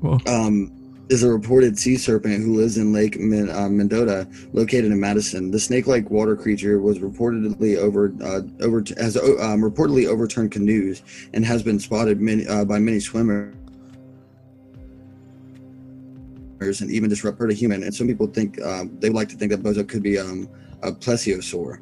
[0.00, 4.86] Well, um, is a reported sea serpent who lives in Lake Men- uh, Mendota, located
[4.86, 5.50] in Madison.
[5.50, 11.02] The snake-like water creature was reportedly over uh, over has uh, um, reportedly overturned canoes
[11.34, 13.54] and has been spotted many, uh, by many swimmers
[16.70, 17.82] and even disrupt hurt a human.
[17.82, 20.48] And some people think um, they like to think that Bozo could be um,
[20.82, 21.80] a plesiosaur.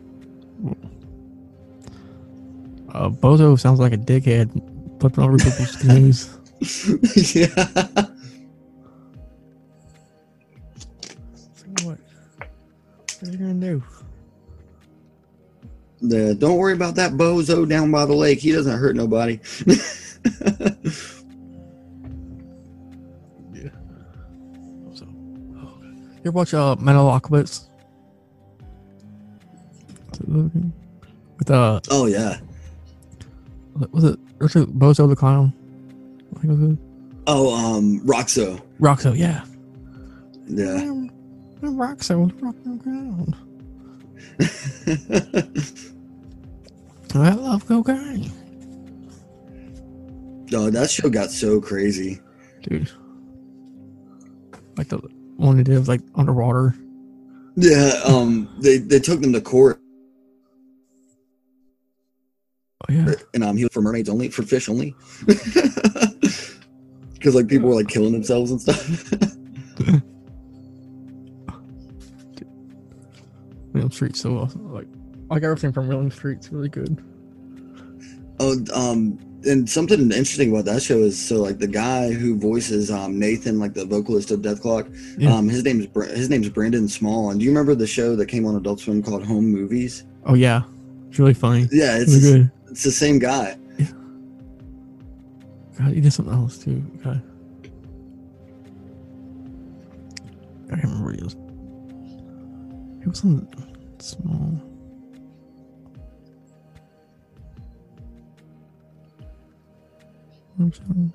[2.93, 4.51] uh, Bozo sounds like a dickhead
[5.01, 6.29] flipping over people's canoes.
[7.35, 7.47] yeah.
[11.83, 11.99] What?
[13.19, 13.83] What are you gonna do?
[16.03, 18.38] Yeah, don't worry about that bozo down by the lake.
[18.38, 19.38] He doesn't hurt nobody.
[26.25, 27.67] you watch uh, Metalocalypse?
[30.27, 32.39] With uh, oh yeah.
[33.93, 35.53] was it was it Bozo the clown?
[36.37, 36.79] I think it was it.
[37.27, 38.61] Oh, um, Rockso.
[38.81, 39.45] Rockso, yeah.
[40.47, 40.77] Yeah.
[40.77, 41.11] I'm,
[41.63, 43.37] I'm Rockso, the rock on ground.
[47.15, 48.31] I love cocaine,
[50.53, 52.21] oh, that show got so crazy.
[52.63, 52.91] dude.
[54.77, 55.01] Like the
[55.40, 56.74] one to did like underwater.
[57.57, 58.00] Yeah.
[58.05, 59.81] Um, they they took them to court,
[62.88, 64.94] Oh yeah, and um, he was for mermaids only, for fish only.
[67.14, 69.12] Because like people were like killing themselves and stuff.
[73.74, 74.16] Williams Street.
[74.16, 74.87] So uh, like,
[75.29, 76.96] like everything from Williams Street's really good.
[78.40, 82.90] oh, um, and something interesting about that show is so like the guy who voices
[82.90, 85.35] um Nathan, like the vocalist of Dethklok, Yeah.
[85.35, 87.31] um, his name's Br- his name's Brendon Small.
[87.31, 90.05] And do you remember the show that came on Adult Swim called Home Movies?
[90.26, 90.62] Oh yeah,
[91.09, 91.68] it's really funny.
[91.72, 92.50] Yeah, it's really good.
[92.70, 93.57] it's the same guy.
[95.79, 96.81] God, he did something else too.
[97.03, 97.22] God.
[100.66, 101.37] I can't remember what he was.
[103.03, 103.48] He was on
[103.98, 104.62] small.
[110.61, 111.11] I'm sorry.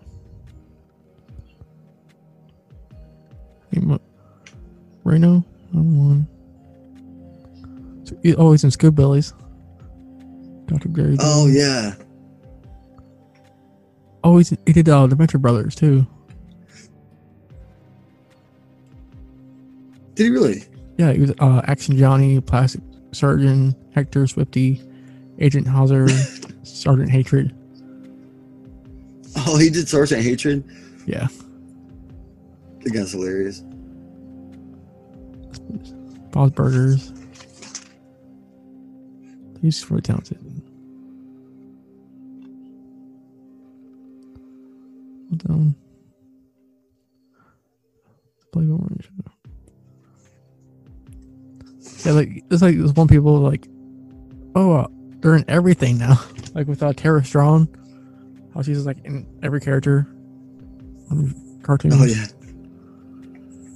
[3.71, 3.99] He mu-
[5.73, 6.27] I'm one.
[8.05, 9.34] So, he- oh, he's in Scoobellies.
[10.67, 10.89] Dr.
[10.89, 11.17] Gary.
[11.19, 11.93] Oh yeah.
[14.23, 16.08] Oh, he's, he did uh, the Venture Brothers too.
[20.15, 20.63] Did he really?
[20.97, 22.81] Yeah, he was uh, Action Johnny, Plastic
[23.12, 24.81] Surgeon, Hector Swifty,
[25.39, 26.08] Agent Hauser,
[26.63, 27.53] Sergeant Hatred.
[29.45, 30.63] Oh, he did Sergeant Hatred.
[31.05, 31.27] Yeah,
[32.81, 33.62] The guy's hilarious.
[36.31, 37.13] Bob's Burgers.
[39.62, 40.38] He's really talented.
[45.29, 45.75] What down?
[48.51, 49.10] Play Orange.
[52.05, 53.67] Yeah, like it's like there's one people like,
[54.55, 54.88] oh, uh,
[55.19, 56.19] they're in everything now.
[56.53, 57.67] like with uh, Tara Strong,
[58.56, 60.08] how she's like in every character
[61.12, 61.96] on cartoons.
[61.98, 62.26] Oh yeah.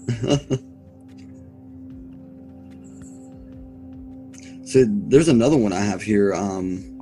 [4.65, 6.33] so there's another one I have here.
[6.33, 6.95] Um,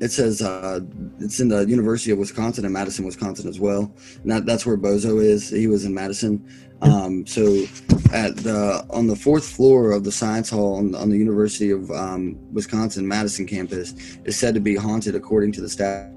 [0.00, 0.80] it says uh,
[1.20, 3.94] it's in the University of Wisconsin in Madison, Wisconsin as well.
[4.24, 5.48] That, that's where Bozo is.
[5.48, 6.44] He was in Madison.
[6.82, 7.64] Um, so
[8.12, 11.90] at the on the fourth floor of the science hall on, on the University of
[11.92, 16.10] um, Wisconsin Madison campus is said to be haunted, according to the staff.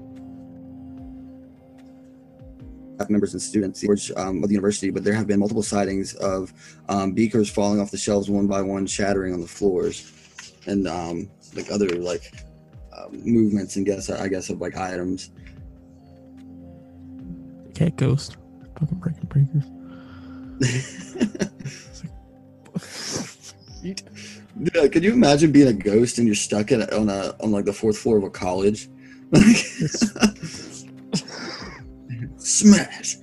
[3.08, 3.84] Members and students
[4.16, 6.52] um, of the university, but there have been multiple sightings of
[6.88, 10.12] um, beakers falling off the shelves one by one, shattering on the floors,
[10.66, 12.32] and um, like other like
[12.92, 15.30] uh, movements and guess I guess of like items.
[17.74, 18.36] Cat ghost.
[18.78, 19.64] Fucking breaking breakers.
[24.58, 27.66] Yeah, could you imagine being a ghost and you're stuck in, on a on like
[27.66, 28.88] the fourth floor of a college?
[32.46, 33.16] Smash.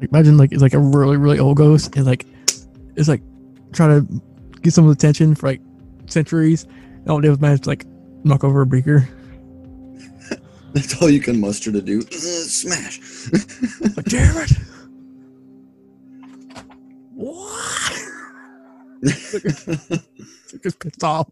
[0.00, 2.24] Imagine like it's like a really really old ghost and like
[2.94, 3.20] it's like
[3.72, 4.22] trying to
[4.62, 5.60] get some attention for like
[6.06, 6.62] centuries.
[6.62, 7.84] And all they was managed to like
[8.22, 9.08] knock over a breaker.
[10.72, 12.00] That's all you can muster to do.
[12.00, 13.00] Uh, smash.
[13.96, 14.52] Like damn it!
[17.14, 17.98] What?
[20.62, 21.28] Just pissed off.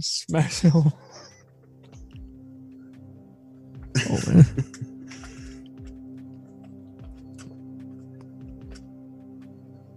[0.00, 0.98] Smash all.
[3.98, 4.20] Oh.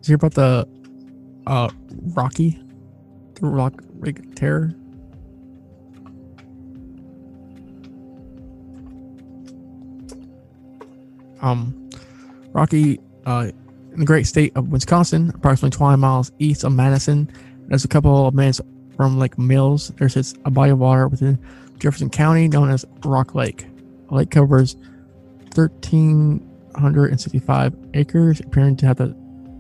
[0.04, 0.68] Did you hear about the
[1.48, 1.70] uh
[2.14, 2.60] Rocky?
[3.36, 3.82] The Rock
[4.36, 4.76] Terror?
[11.42, 11.90] Um
[12.52, 13.52] Rocky uh
[13.94, 17.30] in the great state of Wisconsin, approximately 20 miles east of Madison.
[17.68, 18.60] There's a couple of minutes
[18.98, 19.90] from Lake Mills.
[19.98, 21.40] There sits a body of water within
[21.80, 23.68] Jefferson County known as Rock Lake.
[24.14, 24.78] Lake covers
[25.56, 29.14] 1,365 acres, appearing to have the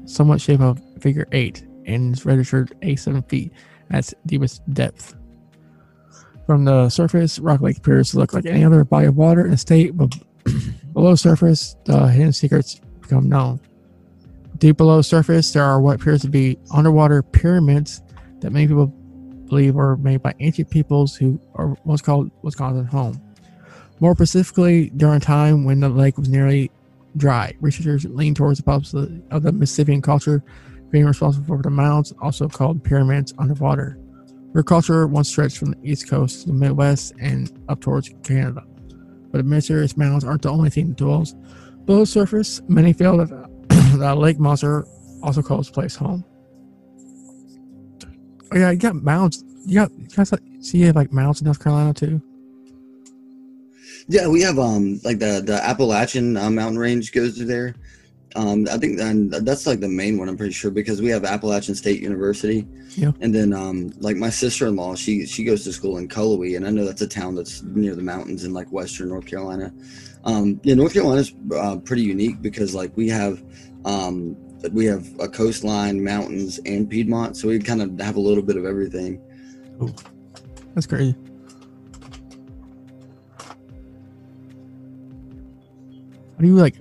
[0.05, 3.51] somewhat shape of figure eight and is registered 87 feet
[3.91, 5.15] at its deepest depth.
[6.45, 9.51] From the surface, Rock Lake appears to look like any other body of water in
[9.51, 10.13] the state, but
[10.93, 13.61] below surface, the hidden secrets become known.
[14.57, 18.01] Deep below surface, there are what appears to be underwater pyramids
[18.39, 18.87] that many people
[19.47, 23.21] believe were made by ancient peoples who are what's called Wisconsin home.
[23.99, 26.71] More specifically, during a time when the lake was nearly
[27.17, 30.43] dry, researchers lean towards the possibility of the Mississippian culture
[30.89, 33.97] being responsible for the mounds, also called pyramids underwater.
[34.53, 38.63] Their culture once stretched from the east coast to the Midwest and up towards Canada.
[39.31, 41.33] But the mysterious mounds aren't the only thing that dwells
[41.85, 42.61] below surface.
[42.67, 43.29] Many feel that
[43.97, 44.85] the lake monster
[45.23, 46.23] also calls the place home.
[48.53, 49.43] Oh yeah, you got mounds.
[49.65, 52.21] You got you guys see you have like mounds in North Carolina too.
[54.07, 57.75] Yeah, we have um like the the Appalachian uh, mountain range goes through there.
[58.35, 60.27] Um, I think and that's like the main one.
[60.27, 62.67] I'm pretty sure because we have Appalachian State University.
[62.95, 63.11] Yeah.
[63.21, 66.57] And then um like my sister in law, she she goes to school in Cullowhee,
[66.57, 69.73] and I know that's a town that's near the mountains in like western North Carolina.
[70.25, 73.43] Um, yeah, North Carolina's uh, pretty unique because like we have
[73.85, 74.35] um
[74.71, 78.55] we have a coastline, mountains, and Piedmont, so we kind of have a little bit
[78.55, 79.21] of everything.
[79.81, 79.93] Oh,
[80.73, 81.15] That's crazy.
[86.35, 86.75] What do you like?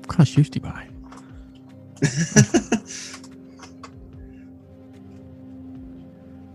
[0.00, 0.88] What kind of shoes do you buy?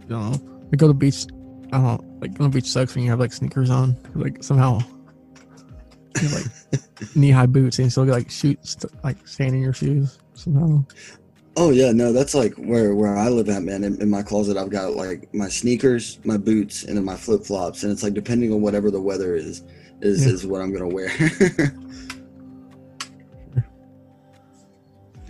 [0.08, 0.41] Don't know.
[0.71, 1.26] We go to the beach.
[1.74, 2.04] I don't know.
[2.19, 3.95] Like going to the beach sucks when you have like sneakers on.
[4.13, 4.80] Like somehow,
[6.21, 9.56] you have, like knee high boots and you still get like shoot st- like sand
[9.56, 10.84] in your shoes somehow.
[11.58, 13.84] Oh yeah, no, that's like where where I live at, man.
[13.84, 17.43] In, in my closet, I've got like my sneakers, my boots, and then my flip
[17.43, 19.63] flops, and it's like depending on whatever the weather is,
[20.02, 20.34] is Yeah.
[20.34, 21.10] is what I'm gonna wear.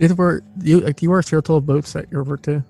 [0.02, 2.64] Do you do you like do you wear steel toe boots at your work too?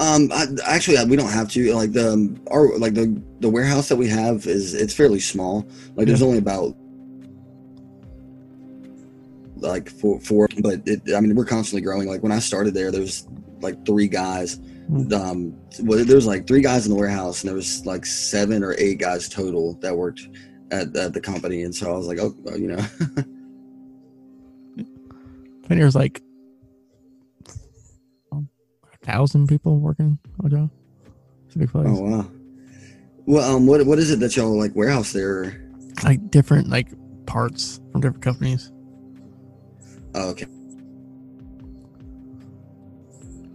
[0.00, 1.74] um, I, actually, I- we don't have to.
[1.74, 5.64] Like the um, our like the the warehouse that we have is it's fairly small.
[5.94, 6.74] Like there's only about
[9.58, 12.08] like four four, but it, I mean we're constantly growing.
[12.08, 13.28] Like when I started there, there was
[13.60, 14.58] like three guys.
[14.90, 15.12] Mm.
[15.12, 15.56] Um,
[15.86, 18.74] well, there was like three guys in the warehouse, and there was like seven or
[18.76, 20.26] eight guys total that worked
[20.72, 21.62] at, at the company.
[21.62, 22.84] And so I was like, oh, well, you know,
[25.72, 26.20] Think there's like
[28.30, 28.46] um,
[28.92, 30.70] a thousand people working on a job.
[31.46, 31.86] It's a big place.
[31.88, 32.30] oh wow.
[33.24, 35.64] Well, um, what what is it that y'all like warehouse there?
[36.04, 36.88] Like different like
[37.24, 38.70] parts from different companies.
[40.14, 40.44] Oh, okay.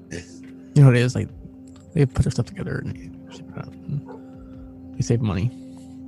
[0.09, 1.13] You know what it is?
[1.13, 1.29] Like
[1.93, 3.67] they put their stuff together and they ship it out.
[3.67, 5.49] And they save money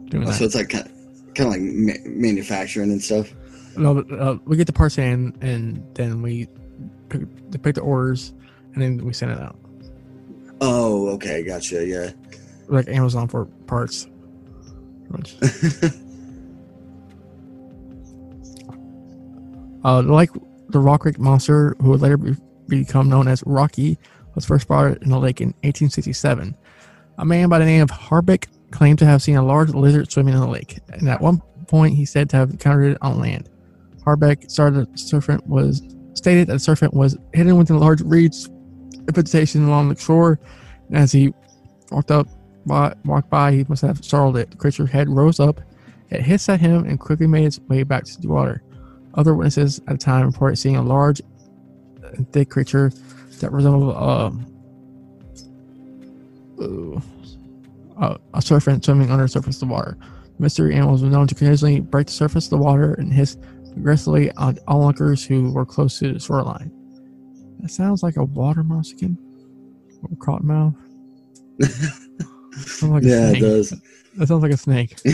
[0.10, 0.34] doing Oh, that.
[0.40, 0.92] so it's like kind of,
[1.36, 3.32] kind of like ma- manufacturing and stuff.
[3.78, 6.48] No, but, uh, we get the parts in and then we
[7.10, 8.34] pick, they pick the orders
[8.74, 9.58] and then we send it out.
[10.62, 11.86] Oh, okay, gotcha.
[11.86, 12.12] Yeah.
[12.68, 14.08] Like Amazon for parts.
[19.84, 20.30] Uh, like
[20.70, 22.36] the Rock Creek monster, who would later be,
[22.68, 23.98] become known as Rocky,
[24.36, 26.56] was first spotted in the lake in 1867.
[27.18, 30.34] A man by the name of Harbeck claimed to have seen a large lizard swimming
[30.34, 33.50] in the lake, and at one point he said to have encountered it on land.
[34.06, 35.82] Harbeck started serpent was
[36.14, 38.50] stated that the serpent was hidden within a large reeds
[39.12, 40.40] vegetation along the shore,
[40.88, 41.34] and as he
[41.92, 42.28] walked up
[42.66, 44.52] by, walked by, he must have startled it.
[44.52, 45.62] The creature's head rose up,
[46.10, 48.64] it hissed at him, and quickly made its way back to the water.
[49.16, 51.22] Other witnesses at the time reported seeing a large
[52.14, 52.92] and thick creature
[53.40, 54.46] that resembled um,
[56.62, 57.02] uh,
[58.06, 59.98] a, a serpent swimming under the surface of the water.
[60.40, 63.38] Mystery animals were known to occasionally break the surface of the water and hiss
[63.76, 66.72] aggressively on onlookers who were close to the shoreline.
[67.60, 69.16] That sounds like a water mosquito
[70.04, 70.76] or cottonmouth.
[72.54, 73.74] Sounds like a yeah, it does.
[74.18, 75.00] That sounds like a snake.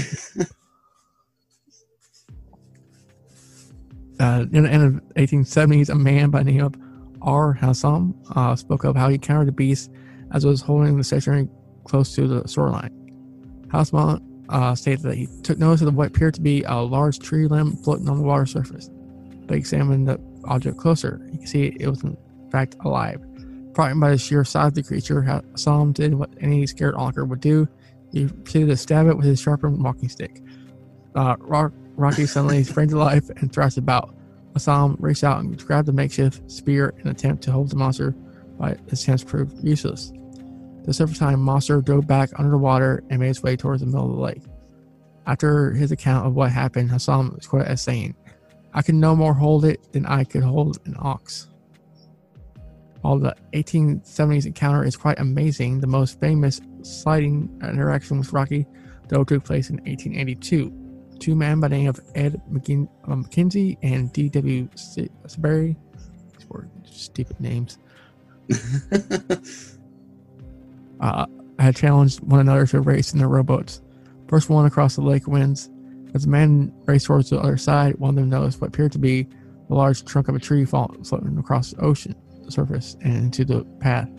[4.20, 6.76] uh, in, in the 1870s, a man by the name of
[7.22, 7.54] R.
[7.54, 9.92] Hassam uh, spoke of how he encountered the beast
[10.32, 11.48] as it was holding the stationary
[11.86, 12.92] close to the shoreline.
[13.72, 17.48] Hassam uh, stated that he took notice of what appeared to be a large tree
[17.48, 18.90] limb floating on the water surface.
[19.48, 21.22] They examined the object closer.
[21.32, 22.18] You can see it was in
[22.52, 23.22] fact alive.
[23.74, 27.42] Frightened by the sheer size of the creature, Hassam did what any scared onlooker would
[27.42, 27.68] do.
[28.12, 30.42] He proceeded to stab it with his sharpened walking stick.
[31.16, 34.16] Uh, Rock, Rocky suddenly sprang to life and thrashed about.
[34.54, 38.16] Hassam raced out and grabbed the makeshift spear in an attempt to hold the monster,
[38.58, 40.14] but his attempts proved useless.
[40.86, 43.88] The surface time monster dove back under the water and made its way towards the
[43.88, 44.44] middle of the lake.
[45.26, 48.16] After his account of what happened, Hassam was quoted as saying,
[48.74, 51.48] I could no more hold it than I could hold an ox.
[53.02, 58.68] While the 1870s encounter is quite amazing, the most famous sighting interaction with Rocky,
[59.08, 60.74] though, took place in 1882.
[61.20, 64.70] Two men by the name of Ed McKin- uh, McKinsey and D.W.
[66.50, 67.78] Were stupid names,
[71.00, 71.26] uh,
[71.60, 73.82] had challenged one another to a race in their rowboats.
[74.28, 75.70] First one across the lake wins.
[76.14, 79.00] As the men raced towards the other side, one of them noticed what appeared to
[79.00, 79.28] be
[79.68, 82.16] the large trunk of a tree fall- floating across the ocean
[82.50, 84.10] surface and into the path.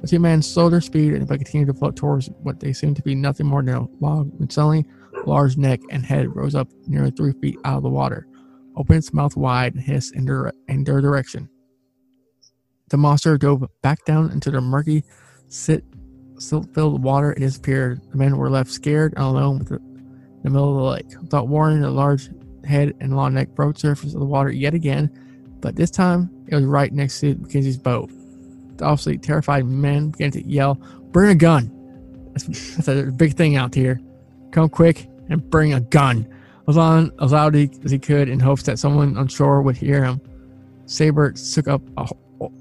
[0.00, 3.02] The two men slowed their speed but continued to float towards what they seemed to
[3.02, 6.68] be nothing more than a log when suddenly a large neck and head rose up
[6.86, 8.26] nearly three feet out of the water,
[8.76, 11.48] opened its mouth wide and hissed in their, in their direction.
[12.90, 15.02] The monster dove back down into the murky,
[15.48, 15.84] sit,
[16.38, 18.00] silt filled water and disappeared.
[18.10, 21.20] The men were left scared and alone the, in the middle of the lake.
[21.20, 22.30] Without warning, the large
[22.64, 25.10] head and long neck broke the surface of the water yet again,
[25.60, 28.10] but this time it was right next to Mackenzie's boat.
[28.76, 30.74] The obviously terrified men began to yell,
[31.12, 31.72] Bring a gun!
[32.32, 34.00] That's, that's a big thing out here.
[34.50, 36.28] Come quick and bring a gun.
[36.66, 40.04] Was on as loud as he could in hopes that someone on shore would hear
[40.04, 40.20] him.
[40.86, 42.08] Saber took up a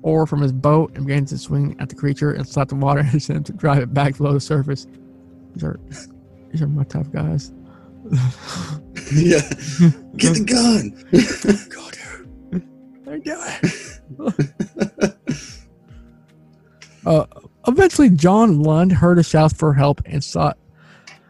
[0.02, 3.00] oar from his boat and began to swing at the creature and slap the water
[3.06, 4.88] and attempt to drive it back below the surface.
[5.54, 5.80] These are
[6.52, 7.52] these are my tough guys.
[9.14, 9.42] yeah.
[10.16, 10.92] Get the gun.
[11.70, 12.68] Go dude.
[13.08, 13.36] I do
[15.04, 15.16] it.
[17.06, 17.26] uh,
[17.68, 20.54] eventually, John Lund heard a shout for help and saw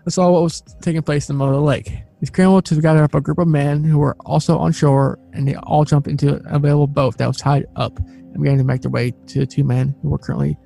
[0.08, 1.92] saw what was taking place in the middle of the lake.
[2.20, 5.48] He scrambled to gather up a group of men who were also on shore, and
[5.48, 8.00] they all jumped into an available boat that was tied up
[8.36, 10.58] and began to make their way to the two men who were currently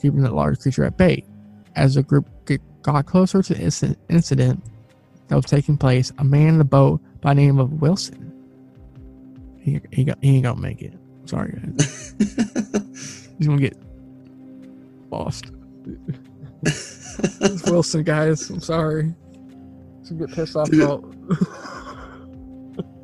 [0.00, 1.24] keeping the large creature at bay.
[1.76, 2.26] As the group
[2.82, 4.64] got closer to the incident,
[5.28, 8.32] that was taking place, a man in the boat by the name of Wilson.
[9.60, 10.94] He, he, got, he ain't gonna make it.
[11.26, 12.14] Sorry, guys.
[13.38, 13.76] He's gonna get
[15.10, 15.52] lost.
[16.62, 18.48] it's Wilson, guys.
[18.48, 19.12] I'm sorry.
[20.00, 21.04] He's gonna get pissed off about.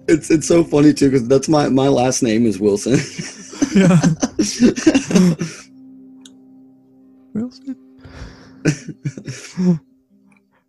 [0.07, 2.99] It's it's so funny too because that's my my last name is Wilson.
[3.75, 4.01] yeah,
[7.35, 7.77] Wilson.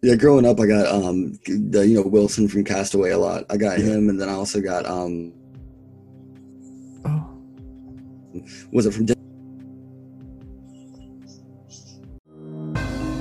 [0.02, 3.46] yeah, growing up, I got um the you know Wilson from Castaway a lot.
[3.50, 5.34] I got him, and then I also got um
[7.06, 7.30] Oh,
[8.72, 9.06] was it from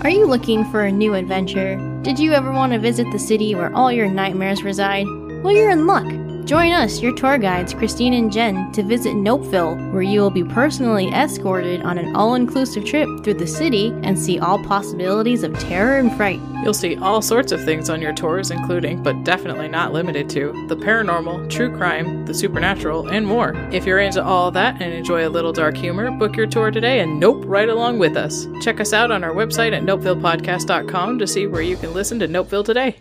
[0.04, 1.76] Are you looking for a new adventure?
[2.02, 5.06] Did you ever want to visit the city where all your nightmares reside?
[5.42, 6.04] Well, you're in luck.
[6.44, 10.44] Join us, your tour guides, Christine and Jen, to visit Nopeville, where you will be
[10.44, 15.58] personally escorted on an all inclusive trip through the city and see all possibilities of
[15.58, 16.38] terror and fright.
[16.62, 20.66] You'll see all sorts of things on your tours, including, but definitely not limited to,
[20.68, 23.54] the paranormal, true crime, the supernatural, and more.
[23.72, 27.00] If you're into all that and enjoy a little dark humor, book your tour today
[27.00, 28.46] and nope right along with us.
[28.60, 32.28] Check us out on our website at nopevillepodcast.com to see where you can listen to
[32.28, 32.98] Nopeville today.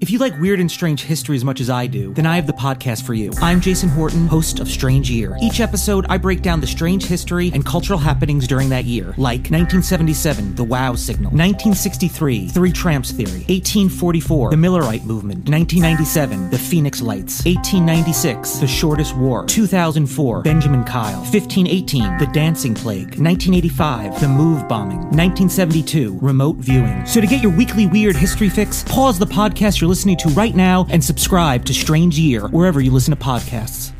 [0.00, 2.46] If you like weird and strange history as much as I do, then I have
[2.46, 3.32] the podcast for you.
[3.42, 5.36] I'm Jason Horton, host of Strange Year.
[5.42, 9.50] Each episode, I break down the strange history and cultural happenings during that year, like
[9.50, 17.02] 1977, the Wow Signal, 1963, Three Tramps Theory, 1844, the Millerite Movement, 1997, the Phoenix
[17.02, 24.66] Lights, 1896, the Shortest War, 2004, Benjamin Kyle, 1518, the Dancing Plague, 1985, the Move
[24.66, 27.04] Bombing, 1972, Remote Viewing.
[27.04, 30.54] So to get your weekly weird history fix, pause the podcast you're listening to right
[30.54, 33.90] now and subscribe to Strange Year wherever you listen to podcasts.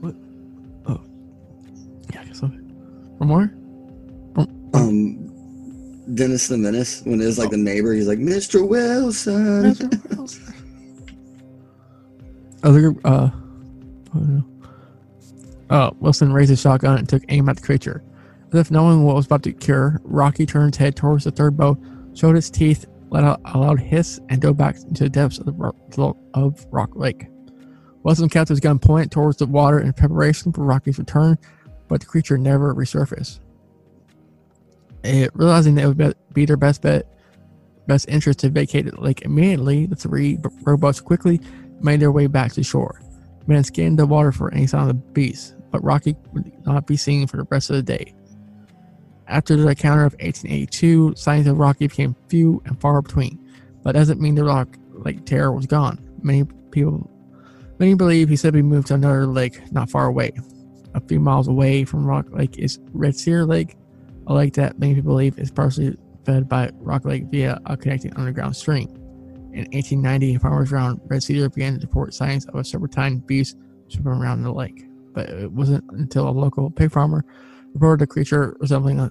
[0.00, 0.14] What?
[0.86, 0.98] Oh.
[2.14, 2.46] Yeah, I guess so.
[2.46, 3.52] One more?
[4.72, 5.26] Um,
[6.14, 7.92] Dennis the Menace when it was like the neighbor.
[7.92, 8.66] He's like, Mr.
[8.66, 9.76] Wilson.
[12.62, 14.57] Other, uh, I don't know.
[15.70, 18.02] Uh, Wilson raised his shotgun and took aim at the creature.
[18.52, 21.56] As if knowing what was about to occur, Rocky turned his head towards the third
[21.56, 21.76] bow,
[22.14, 25.46] showed his teeth, let out a loud hiss, and dove back into the depths of,
[25.46, 27.26] the of Rock Lake.
[28.02, 31.36] Wilson kept his gun pointed towards the water in preparation for Rocky's return,
[31.88, 33.40] but the creature never resurfaced.
[35.04, 37.06] It, realizing that it would be- their best bet,
[37.86, 41.40] best interest to vacate the lake immediately, the three rowboats quickly
[41.80, 43.00] made their way back to shore.
[43.46, 46.96] Men scanned the water for any sign of the beast, but Rocky would not be
[46.96, 48.14] seen for the rest of the day.
[49.26, 53.38] After the encounter of 1882, signs of Rocky became few and far between,
[53.82, 55.98] but doesn't mean the Rock Lake Terror was gone.
[56.22, 57.10] Many people,
[57.78, 60.32] many believe he simply moved to another lake not far away.
[60.94, 63.76] A few miles away from Rock Lake is Red Cedar Lake,
[64.26, 68.14] a lake that many people believe is partially fed by Rock Lake via a connecting
[68.16, 68.88] underground stream.
[69.52, 73.56] In 1890, farmers around Red Cedar began to report signs of a serpentine beast
[73.88, 74.87] swimming around the lake.
[75.18, 77.24] But it wasn't until a local pig farmer
[77.74, 79.10] reported a creature resembling a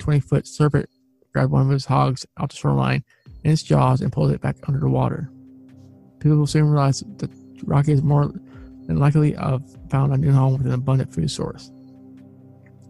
[0.00, 0.90] 20 foot serpent
[1.32, 3.04] grabbed one of his hogs out the shoreline
[3.44, 5.30] in its jaws and pulled it back under the water.
[6.18, 7.30] People soon realized that
[7.62, 8.32] Rocky is more
[8.88, 11.70] than likely have found a new home with an abundant food source.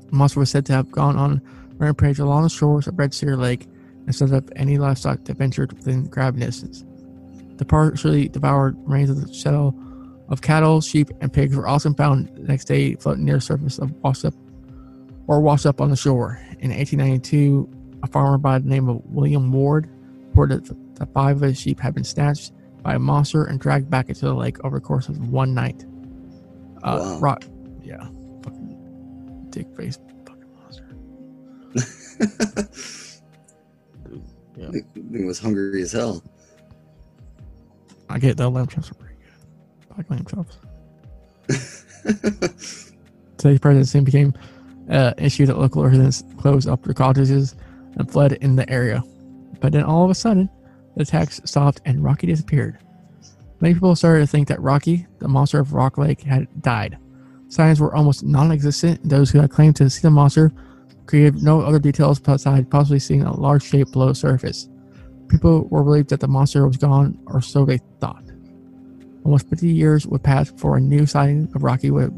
[0.06, 1.42] The monster was said to have gone on
[1.76, 3.66] rampage along the shores of Red Cedar Lake
[4.06, 6.82] and set up any livestock that ventured within grabbing distance.
[7.56, 9.78] The partially devoured remains of the shell
[10.28, 13.78] of cattle, sheep, and pigs were also found the next day floating near the surface
[13.78, 14.34] of washed up
[15.26, 16.40] or washed up on the shore.
[16.60, 17.68] In 1892,
[18.02, 19.88] a farmer by the name of William Ward
[20.28, 20.64] reported
[20.96, 22.52] that five of his sheep had been snatched
[22.82, 25.84] by a monster and dragged back into the lake over the course of one night.
[26.82, 27.18] Uh, Wow.
[27.20, 27.44] Rock,
[27.82, 28.06] yeah,
[28.42, 30.96] fucking dick face fucking monster.
[34.56, 34.70] Yeah.
[35.12, 36.20] He was hungry as hell.
[38.10, 38.90] I get the lamb chops
[39.98, 40.58] like lamb chops.
[43.36, 44.34] Today's presidency became
[44.90, 47.54] uh, issue that local residents closed up their cottages
[47.96, 49.02] and fled in the area.
[49.60, 50.48] But then all of a sudden,
[50.96, 52.78] the attacks stopped and Rocky disappeared.
[53.60, 56.96] Many people started to think that Rocky, the monster of Rock Lake, had died.
[57.48, 60.52] Signs were almost non existent, those who had claimed to see the monster
[61.08, 64.68] gave no other details besides possibly seeing a large shape below the surface.
[65.28, 68.27] People were believed that the monster was gone, or so they thought.
[69.28, 72.14] Almost 50 years would pass before a new sighting of Rocky would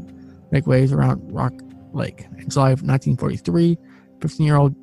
[0.53, 1.51] make waves around Rock
[1.91, 2.25] Lake.
[2.37, 3.77] In July of 1943,
[4.21, 4.73] 15 year old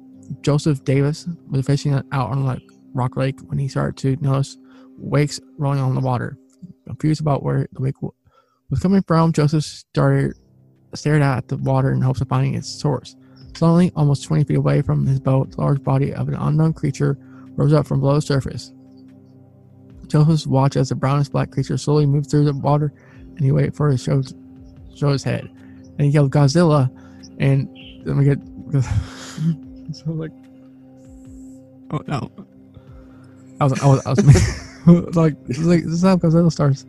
[0.43, 2.61] Joseph Davis was fishing out on
[2.93, 4.59] Rock Lake when he started to notice
[4.99, 6.37] wakes rolling on the water.
[6.87, 10.35] Confused about where the wake was coming from, Joseph started
[10.93, 13.17] stared at the water in hopes of finding its source.
[13.55, 17.17] Suddenly, almost 20 feet away from his boat, the large body of an unknown creature
[17.57, 18.75] rose up from below the surface.
[20.09, 22.93] Joseph watched as the brownish black creature slowly moved through the water,
[23.37, 24.23] and he waited for it to show,
[24.95, 25.49] show his head.
[25.99, 26.91] And he yelled Godzilla,
[27.39, 27.69] and
[28.05, 28.39] then we get
[29.95, 30.33] so like,
[31.91, 32.31] oh no,
[33.61, 36.87] I was I was, I was like like this is how Godzilla starts.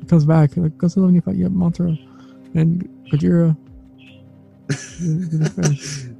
[0.00, 1.98] It comes back like Godzilla when you fight you have Mothra
[2.54, 3.56] and Gojira.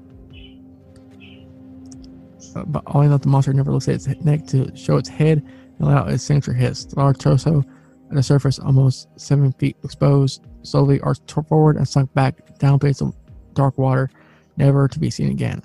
[2.57, 5.45] Uh, but only that the monster never looks at its neck to show its head
[5.83, 6.85] out its signature hiss.
[6.85, 7.65] The large torso
[8.09, 12.99] and the surface, almost seven feet exposed, slowly arched forward and sunk back down beneath
[12.99, 13.13] the
[13.55, 14.11] dark water,
[14.57, 15.63] never to be seen again.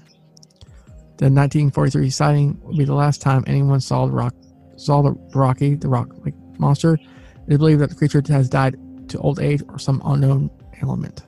[1.18, 4.34] The 1943 sighting will be the last time anyone saw the rock,
[4.76, 6.95] saw the Rocky, the rock like monster.
[6.95, 8.76] It is believed that the creature has died
[9.09, 10.49] to old age or some unknown
[10.82, 11.24] ailment.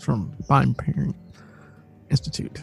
[0.00, 1.16] From Vine Parent
[2.10, 2.62] Institute.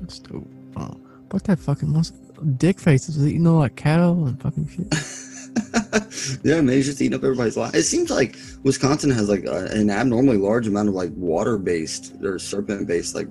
[0.00, 0.48] That's dope.
[0.76, 1.00] Oh,
[1.32, 2.16] fuck that fucking monster.
[2.56, 6.40] Dick faces eating all that cattle and fucking shit.
[6.44, 7.74] yeah, maybe he's just eating up everybody's life.
[7.74, 12.38] It seems like Wisconsin has like a, an abnormally large amount of like water-based or
[12.38, 13.28] serpent-based like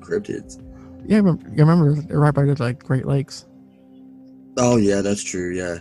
[0.00, 0.62] cryptids.
[1.06, 3.46] Yeah, I remember, you remember right by the like Great Lakes.
[4.58, 5.54] Oh yeah, that's true.
[5.54, 5.78] Yeah,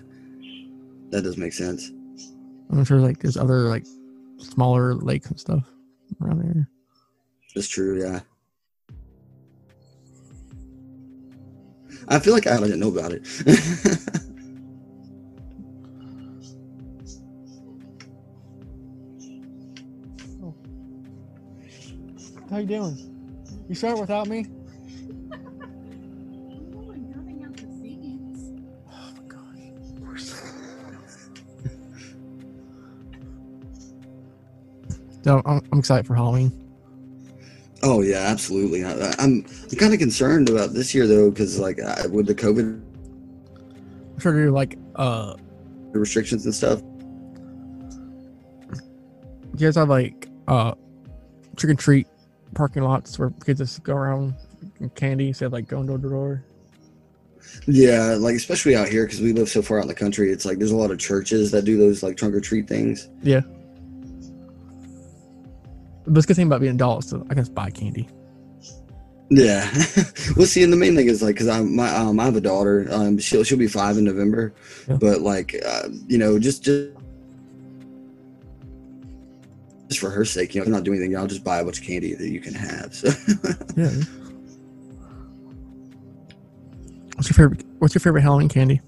[1.10, 1.92] that does make sense.
[2.72, 3.86] I'm sure like there's other like
[4.38, 5.64] smaller lakes and stuff
[6.22, 6.70] around there.
[7.56, 8.02] That's true.
[8.02, 8.22] Yeah.
[12.10, 13.28] I feel like I didn't know about it.
[22.50, 22.98] How you doing?
[23.70, 24.48] You start without me?
[28.92, 30.34] Oh my gosh.
[35.24, 36.69] So I'm, I'm excited for Halloween.
[37.84, 38.84] Oh yeah, absolutely.
[38.84, 42.36] I, I'm I'm kind of concerned about this year though, because like I, with the
[42.36, 42.82] COVID
[44.20, 45.36] I'm sure you're like, uh,
[45.94, 46.82] restrictions and stuff.
[49.58, 50.74] you guys have like, uh,
[51.56, 52.06] trick or treat
[52.54, 54.34] parking lots where kids just go around
[54.82, 56.44] and candy instead of like going door to door.
[57.66, 60.34] Yeah, like especially out here because we live so far out in the country.
[60.34, 63.08] It's like there's a lot of churches that do those like trunk or treat things.
[63.24, 63.42] Yeah.
[66.10, 68.08] But it's good thing about being adults, so I can just buy candy.
[69.30, 69.70] Yeah.
[70.36, 72.42] well, see, and the main thing is like, cause I'm my um, I have a
[72.42, 72.88] daughter.
[72.90, 74.54] Um, she'll she'll be five in November,
[74.88, 74.98] Yeah.
[75.00, 76.90] but like, uh, you know, just just
[79.88, 81.64] just for her sake, you know, if I'm not doing anything, I'll just buy a
[81.64, 82.94] bunch of candy that you can have.
[82.94, 83.10] So,
[83.78, 83.90] Yeah.
[87.16, 87.66] What's your favorite?
[87.80, 88.82] What's your favorite Halloween candy?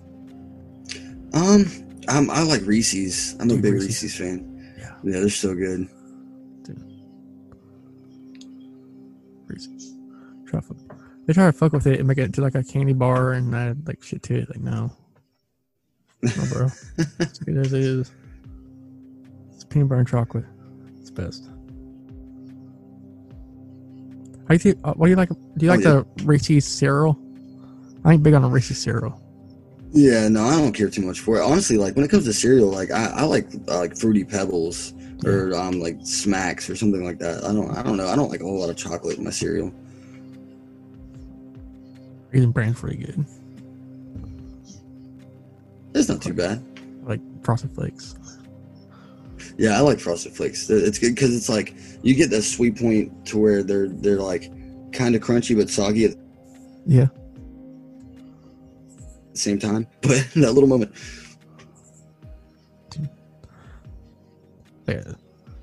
[1.34, 1.66] um,
[2.08, 3.36] I'm, I like Reese's.
[3.40, 4.04] I'm a big Reese's.
[4.04, 4.74] Reese's fan.
[4.78, 4.96] Yeah.
[5.04, 5.88] Yeah, they're so good.
[10.52, 10.76] Try to.
[11.26, 13.56] They try to fuck with it and make it into like a candy bar and
[13.56, 14.50] add like shit to it.
[14.50, 14.92] Like no,
[16.24, 16.68] no, bro.
[17.20, 18.12] it's good as it is.
[19.54, 20.46] It's peanut butter and chocolate.
[21.00, 21.50] It's best.
[24.44, 25.30] How do you think, uh, what do you like?
[25.30, 25.36] Do
[25.66, 26.02] you Oh, like yeah.
[26.18, 27.18] the Reese's cereal?
[28.04, 29.22] I ain't big on the Reese's cereal.
[29.94, 31.44] Yeah, no, I don't care too much for it.
[31.44, 34.94] Honestly, like when it comes to cereal, like I, I like uh, like fruity pebbles
[35.24, 37.44] or um like smacks or something like that.
[37.44, 38.08] I don't I don't know.
[38.08, 39.72] I don't like a whole lot of chocolate in my cereal.
[42.32, 43.26] Raisin Bran's pretty good.
[45.94, 46.64] It's not too bad.
[47.04, 48.16] Like Frosted Flakes.
[49.58, 50.70] Yeah, I like frosted flakes.
[50.70, 54.50] It's good because it's like you get that sweet point to where they're they're like
[54.94, 56.16] kind of crunchy but soggy
[56.86, 57.08] Yeah.
[59.34, 59.88] same time.
[60.02, 60.94] But that little moment,
[64.88, 65.04] Yeah.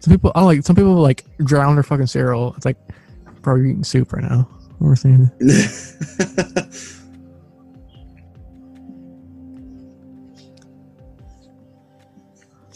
[0.01, 2.55] Some people, I like some people like drown their fucking cereal.
[2.57, 2.77] It's like,
[3.43, 4.49] bro, you're eating soup right now.
[4.81, 5.31] We're saying.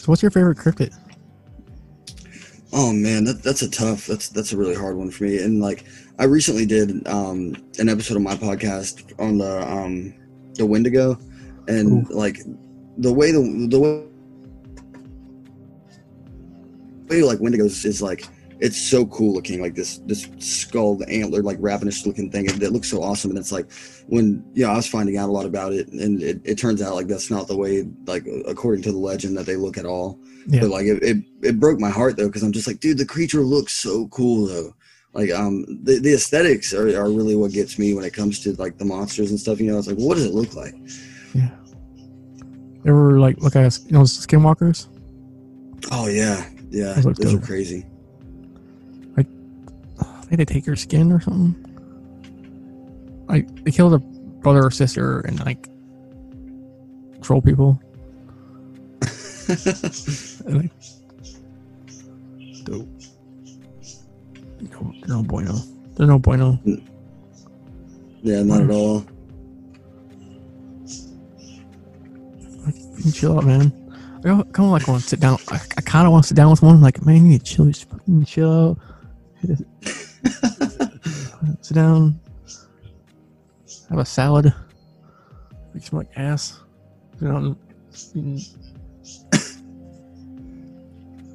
[0.02, 0.92] So, what's your favorite cryptid?
[2.72, 4.04] Oh man, that, that's a tough.
[4.08, 5.38] That's that's a really hard one for me.
[5.38, 5.84] And like,
[6.18, 10.12] I recently did um, an episode of my podcast on the um,
[10.54, 11.16] the Wendigo,
[11.68, 12.38] and like
[12.98, 14.04] the way the the way,
[17.08, 18.24] way like Wendigos is like
[18.62, 19.60] it's so cool looking.
[19.60, 22.46] Like this this skull, the antler, like ravenous looking thing.
[22.46, 23.32] It, it looks so awesome.
[23.32, 23.70] And it's like
[24.06, 26.80] when you know I was finding out a lot about it, and it, it turns
[26.80, 29.84] out like that's not the way like according to the legend that they look at
[29.84, 30.20] all.
[30.46, 30.60] Yeah.
[30.60, 33.04] But like it, it, it broke my heart though because I'm just like, dude, the
[33.04, 34.74] creature looks so cool though.
[35.12, 38.54] Like um, the, the aesthetics are, are really what gets me when it comes to
[38.54, 39.60] like the monsters and stuff.
[39.60, 40.74] You know, it's like, what does it look like?
[41.34, 41.50] Yeah.
[42.86, 44.86] Ever like look at you know skinwalkers?
[45.90, 47.86] Oh yeah, yeah, Those those are crazy.
[50.36, 51.54] They take your skin or something.
[53.28, 55.68] Like they kill their brother or sister and like
[57.22, 57.80] troll people.
[60.44, 60.70] And, like,
[62.64, 62.88] dope.
[64.60, 65.52] No, no bueno.
[65.94, 66.58] There's no bueno.
[68.22, 69.04] yeah, not at all.
[72.64, 73.72] Like, you can chill out, man.
[74.24, 75.38] I kind of like want to sit down.
[75.48, 76.80] I, I kind of want to sit down with one.
[76.80, 77.66] Like, man, you need to chill.
[77.66, 78.78] Just fucking chill out.
[81.60, 82.20] sit down.
[83.88, 84.52] Have a salad.
[85.74, 86.60] Make some like ass.
[87.20, 87.56] You know,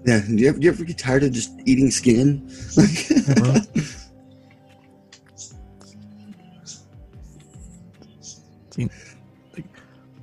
[0.08, 2.48] Yeah, do you ever, do you ever get tired of just eating skin?
[2.48, 3.60] Yeah.
[8.72, 8.90] See,
[9.54, 9.66] like,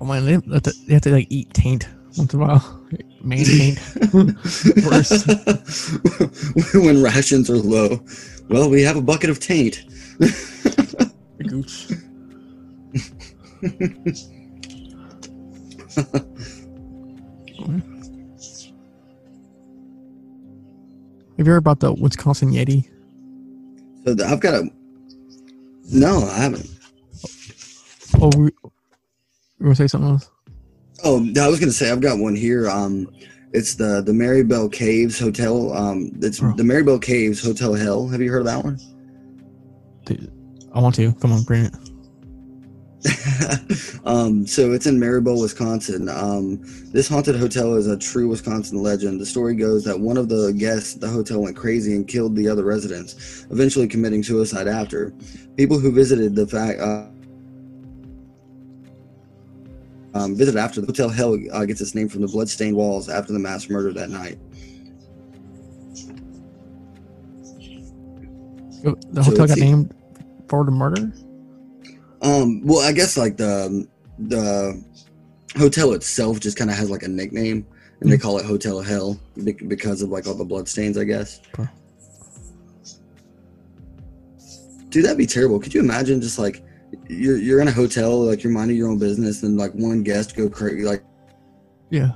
[0.01, 1.87] oh man, they have, to, they have to like eat taint
[2.17, 2.81] once in a while.
[3.23, 3.79] Man taint.
[4.85, 5.27] Worse.
[6.75, 8.01] when rations are low,
[8.49, 9.85] well, we have a bucket of taint.
[11.47, 11.89] Gooch.
[21.37, 22.89] Have you heard about the Wisconsin Yeti?
[24.05, 24.71] So the, I've got a.
[25.91, 26.71] No, I haven't.
[28.21, 28.71] Oh, we, you
[29.61, 30.31] want to say something else?
[31.05, 32.69] Oh, I was gonna say I've got one here.
[32.69, 33.09] Um,
[33.53, 35.73] it's the the Marybell Caves Hotel.
[35.73, 36.53] Um, it's Oh.
[36.57, 38.09] the Marybell Caves Hotel Hell.
[38.09, 38.79] Have you heard of that one?
[40.07, 40.31] Dude,
[40.73, 41.13] I want to.
[41.15, 41.75] Come on, bring it.
[44.07, 46.09] um, so it's in Marybell, Wisconsin.
[46.09, 46.59] Um,
[46.91, 49.21] this haunted hotel is a true Wisconsin legend.
[49.21, 52.35] The story goes that one of the guests at the hotel went crazy and killed
[52.35, 55.13] the other residents, eventually committing suicide after.
[55.59, 57.05] People who visited the fact uh,
[60.15, 63.33] um, visited after the hotel hell uh, gets its name from the bloodstained walls after
[63.33, 64.39] the mass murder that night.
[68.83, 69.95] The hotel it's got named
[70.49, 71.13] for the murder.
[72.23, 73.87] Um, well, I guess like the
[74.19, 74.83] the
[75.57, 77.67] hotel itself just kind of has like a nickname,
[78.01, 79.19] and they call it Hotel Hell
[79.67, 81.41] because of like all the bloodstains, I guess.
[81.59, 81.69] Okay.
[84.91, 85.59] Dude, that'd be terrible.
[85.59, 86.63] Could you imagine just like
[87.09, 90.37] you're you're in a hotel, like you're minding your own business, and like one guest
[90.37, 91.03] go crazy, like
[91.91, 92.13] Yeah.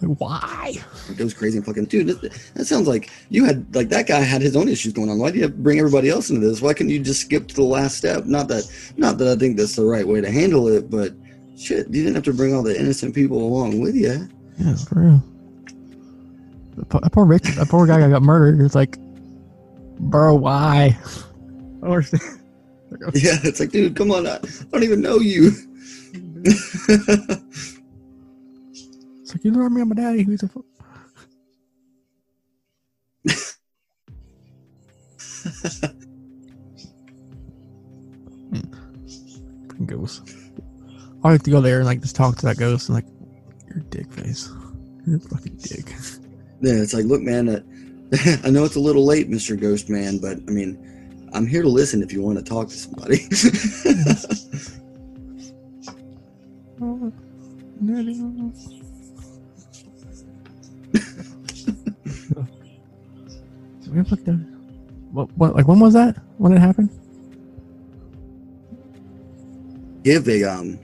[0.00, 0.74] Like, why?
[1.08, 2.08] It goes crazy and fucking dude.
[2.08, 5.18] That, that sounds like you had like that guy had his own issues going on.
[5.18, 6.60] Why do you bring everybody else into this?
[6.60, 8.26] Why couldn't you just skip to the last step?
[8.26, 8.64] Not that
[8.96, 11.14] not that I think that's the right way to handle it, but
[11.56, 14.28] shit, you didn't have to bring all the innocent people along with you.
[14.58, 15.22] Yeah, for real.
[16.76, 18.60] That poor- that poor Rick, that poor guy got murdered.
[18.64, 18.98] It's like,
[20.00, 20.98] bro, why?
[20.98, 22.40] I don't understand.
[23.14, 24.40] Yeah, it's like, dude, come on, I, I
[24.72, 25.50] don't even know you.
[29.24, 30.22] It's like you me on my daddy.
[30.22, 30.64] Who's a fu-
[39.66, 40.30] Freaking ghost.
[41.24, 43.06] I like to go there and like just talk to that ghost and like,
[43.68, 44.50] your dick face.
[45.06, 45.88] Your fucking dick.
[46.60, 47.60] Yeah, it's like, look, man, uh,
[48.44, 50.78] I know it's a little late, Mister Ghost Man, but I mean,
[51.34, 53.26] I'm here to listen if you want to talk to somebody.
[63.80, 64.46] So we like, the-
[65.12, 66.16] What, what, like, when was that?
[66.38, 66.90] When it happened?
[70.02, 70.78] give a um,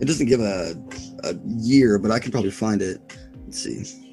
[0.00, 0.76] it doesn't give a
[1.24, 3.00] a year, but I can probably find it.
[3.46, 4.05] Let's see.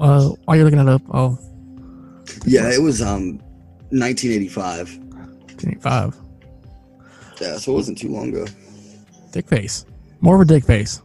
[0.00, 1.38] Uh, are you're looking that up, oh,
[2.44, 3.38] Yeah, it was um,
[3.90, 4.98] 1985.
[4.98, 6.16] 1985.
[7.40, 8.46] Yeah, so it wasn't too long ago.
[9.32, 9.84] Dick face.
[10.20, 11.00] More of a dick face.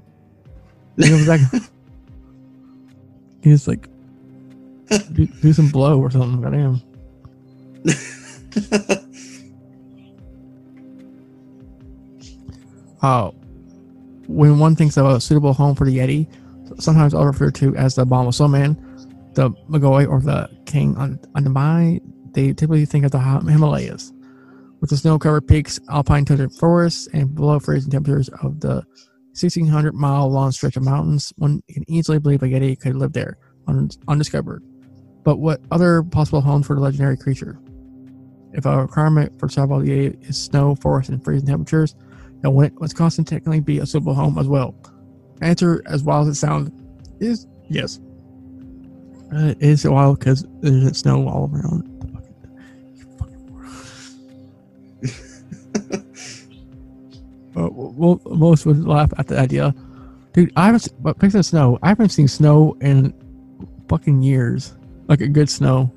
[0.98, 1.42] You know, like,
[3.42, 3.88] he's like,
[5.14, 6.42] do, do some blow or something.
[6.42, 6.82] Goddamn.
[13.02, 13.32] Uh,
[14.28, 16.28] when one thinks of a suitable home for the Yeti,
[16.80, 18.76] sometimes all referred to as the Bomb Man,
[19.34, 22.00] the Magoi, or the King on, on the Mai,
[22.32, 24.14] they typically think of the Himalayas,
[24.82, 28.84] with the snow covered peaks, alpine tundra forests, and below freezing temperatures of the
[29.36, 31.34] 1,600 mile long stretch of mountains.
[31.38, 34.64] One can easily believe a Yeti could live there, un- undiscovered.
[35.24, 37.60] But what other possible homes for the legendary creature?
[38.54, 41.96] If a requirement for survival Yeti is snow, forest, and freezing temperatures,
[42.42, 44.76] then Wisconsin technically be a suitable home as well?
[45.42, 46.72] Answer, as wild as it sounds,
[47.20, 48.00] is yes.
[49.34, 51.92] Uh, it is wild because there's snow all around.
[57.58, 59.74] Uh, well, most would laugh at the idea.
[60.34, 61.80] Dude, I haven't, but of snow.
[61.82, 63.14] I haven't seen snow in
[63.88, 64.76] fucking years.
[65.08, 65.90] Like a good snow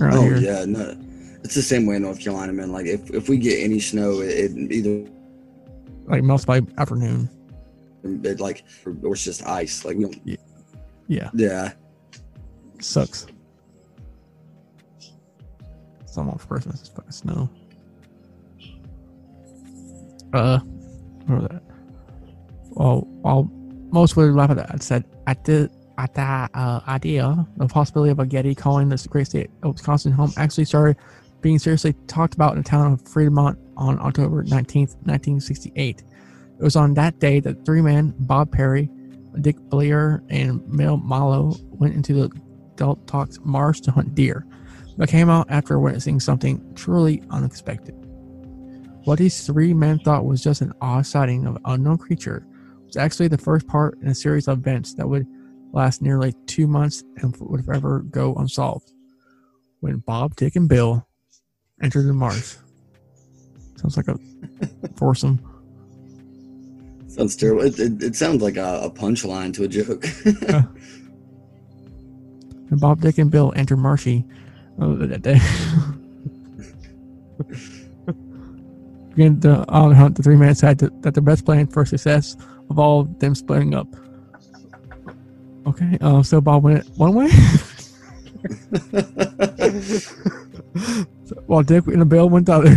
[0.00, 0.36] oh here.
[0.36, 0.96] yeah, no,
[1.42, 2.72] it's the same way in North Carolina, man.
[2.72, 5.10] Like if if we get any snow, it, it either
[6.06, 7.28] Like melts by afternoon.
[8.24, 9.84] It like or it's just ice.
[9.84, 10.20] Like we don't.
[10.24, 11.72] Yeah, Yeah,
[12.80, 13.26] sucks.
[16.06, 17.48] Some off Christmas is fucking snow.
[20.32, 20.58] Uh,
[21.26, 21.62] what was that?
[22.70, 23.50] Well, while
[23.90, 28.10] most would laugh at that, I said at the at that uh, idea, the possibility
[28.10, 30.96] of a Yeti calling this great state of Wisconsin home actually started
[31.40, 36.02] being seriously talked about in the town of Fremont on October 19th, 1968.
[36.58, 38.90] It was on that day that three men, Bob Perry,
[39.40, 42.30] Dick Blair, and Mel Mallow, went into the
[42.74, 44.44] Del Talks marsh to hunt deer,
[44.96, 47.94] but came out after witnessing something truly unexpected.
[49.04, 52.46] What these three men thought was just an odd sighting of an unknown creature
[52.84, 55.26] was actually the first part in a series of events that would
[55.72, 58.92] last nearly two months and would forever go unsolved.
[59.80, 61.06] When Bob, Dick, and Bill
[61.80, 62.56] entered the marsh.
[63.76, 64.18] Sounds like a
[64.96, 65.40] foursome.
[67.18, 67.64] Sounds terrible.
[67.64, 70.06] It, it, it sounds like a, a punchline to a joke.
[72.70, 74.24] And Bob, Dick, and Bill enter Marshy
[74.80, 75.38] uh, that day.
[79.10, 80.16] Begin the on hunt.
[80.16, 82.36] The three men decided that the best plan for success
[82.70, 83.88] of all of them splitting up.
[85.66, 87.30] Okay, uh, so Bob went one way,
[91.46, 92.76] while Dick and Bill went the other.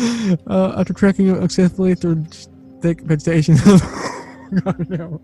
[0.46, 2.24] uh, after trekking successfully through
[2.80, 3.54] thick vegetation,
[4.88, 5.20] no.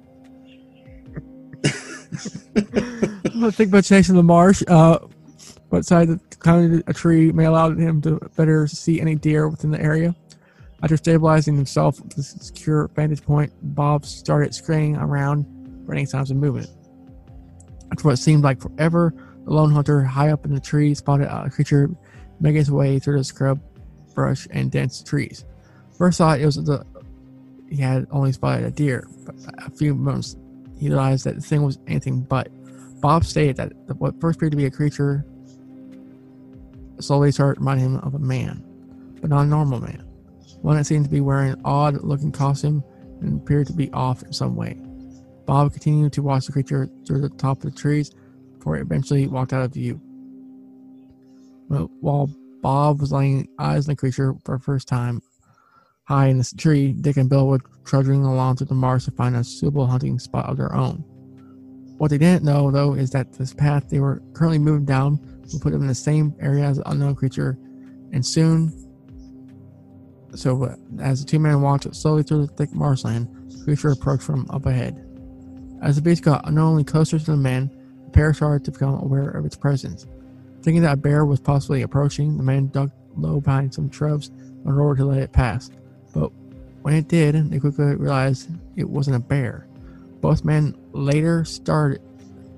[3.42, 4.62] I think about chasing the marsh.
[4.68, 4.98] Uh,
[5.70, 9.70] but decided to climb a tree may allow him to better see any deer within
[9.70, 10.14] the area.
[10.82, 15.44] After stabilizing himself with a secure vantage point, Bob started scurrying around
[15.84, 16.68] for any signs of movement.
[17.90, 19.14] After what seemed like forever,
[19.44, 21.88] the lone hunter, high up in the tree, spotted a creature
[22.40, 23.60] making its way through the scrub,
[24.16, 25.44] brush, and dense trees.
[25.96, 26.84] First thought it was the
[27.70, 30.36] he had only spotted a deer, but a few moments
[30.78, 32.48] he realized that the thing was anything but.
[33.00, 35.24] Bob stated that what first appeared to be a creature
[36.98, 38.64] slowly started reminding him of a man,
[39.20, 40.02] but not a normal man.
[40.62, 42.82] One that seemed to be wearing an odd looking costume
[43.20, 44.78] and appeared to be off in some way.
[45.44, 48.12] Bob continued to watch the creature through the top of the trees
[48.56, 50.00] before it eventually walked out of view.
[51.68, 52.30] But while
[52.66, 55.22] Bob was laying eyes on the creature for the first time
[56.02, 59.36] high in the tree, Dick and Bill were trudging along through the marsh to find
[59.36, 61.04] a suitable hunting spot of their own.
[61.98, 65.20] What they didn't know, though, is that this path they were currently moving down
[65.52, 67.56] would put them in the same area as the unknown creature,
[68.12, 68.72] and soon.
[70.34, 74.24] So, uh, as the two men walked slowly through the thick marshland, the creature approached
[74.24, 75.00] from up ahead.
[75.82, 77.70] As the beast got unknowingly closer to the men,
[78.06, 80.04] the pair started to become aware of its presence.
[80.66, 84.32] Thinking that a bear was possibly approaching, the man dug low behind some shrubs
[84.64, 85.70] in order to let it pass.
[86.12, 86.32] But
[86.82, 89.68] when it did, they quickly realized it wasn't a bear.
[90.20, 92.02] Both men later started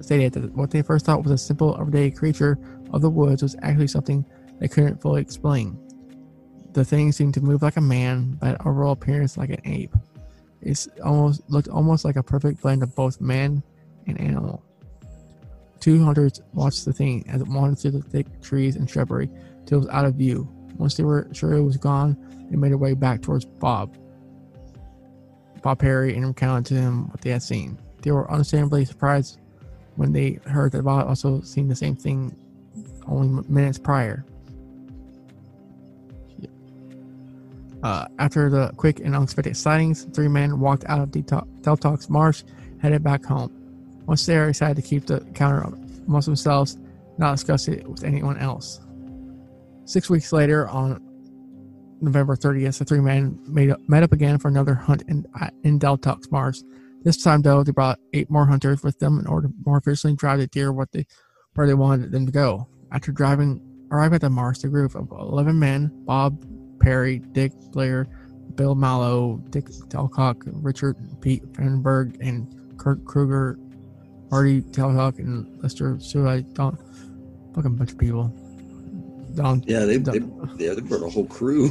[0.01, 2.59] stated that what they first thought was a simple everyday creature
[2.95, 4.25] of the woods was actually something
[4.59, 5.79] they couldn't fully explain.
[6.73, 9.95] The thing seemed to move like a man, but overall appearance like an ape.
[10.63, 13.63] It almost looked almost like a perfect blend of both man
[14.07, 14.65] and animal.
[15.81, 19.31] Two hunters watched the thing as it wandered through the thick trees and shrubbery
[19.67, 20.49] till it was out of view.
[20.77, 22.17] Once they were sure it was gone,
[22.51, 23.97] they made their way back towards Bob.
[25.63, 27.79] Bob Perry and recounted to him what they had seen.
[28.03, 29.41] They were understandably surprised
[29.97, 32.35] when they heard that Bob also seen the same thing
[33.07, 34.25] only minutes prior.
[37.83, 42.43] Uh, after the quick and unexpected sightings, three men walked out of Deltox Marsh,
[42.81, 43.58] headed back home.
[44.09, 45.63] Once they decided to keep the encounter
[46.07, 46.79] amongst themselves,
[47.19, 48.81] not discuss it with anyone else.
[49.85, 50.99] Six weeks later, on
[52.01, 53.39] November 30th, the three men
[53.87, 55.27] met up again for another hunt in,
[55.63, 56.61] in Deltox Marsh.
[57.03, 60.17] This time, though, they brought eight more hunters with them in order to more efficiently
[60.17, 61.07] drive the deer what they,
[61.53, 62.67] where they wanted them to go.
[62.91, 66.43] After driving, arrived at the marsh, the group of 11 men Bob,
[66.81, 68.07] Perry, Dick Blair,
[68.55, 73.59] Bill Mallow, Dick Delcock, Richard Pete Fenberg, and Kurt Kruger,
[74.31, 76.41] Marty Telhock, and Lester Sewell.
[76.53, 76.79] Don't
[77.55, 78.29] fucking bunch of people.
[79.35, 80.21] Don, yeah, they, they,
[80.59, 81.71] yeah, they brought a whole crew.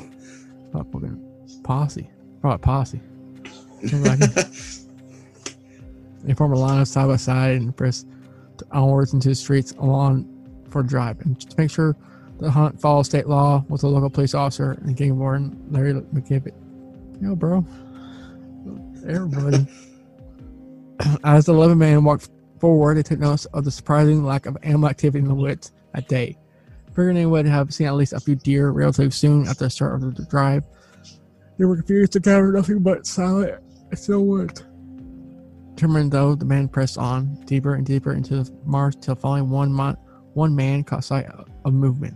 [0.72, 1.24] Fucking
[1.64, 2.10] posse.
[2.44, 3.02] A posse.
[3.82, 3.94] they
[6.34, 8.06] form a line side by side and press
[8.72, 10.28] onwards into the streets along
[10.70, 11.20] for a drive.
[11.22, 11.96] And to make sure
[12.40, 16.54] the hunt follows state law with the local police officer and game warden Larry McKibbett.
[17.22, 17.66] Yo, bro.
[19.08, 19.68] Everybody.
[21.24, 22.30] As the 11 man walked
[22.60, 26.08] forward, they took notice of the surprising lack of animal activity in the woods that
[26.08, 26.38] day.
[26.90, 30.02] Figuring they would have seen at least a few deer relatively soon after the start
[30.02, 30.66] of the drive,
[31.58, 34.64] they were confused to encounter nothing but silent still woods.
[35.76, 39.76] Determined though, the man pressed on deeper and deeper into the marsh till finally one,
[40.34, 42.16] one man caught sight of movement.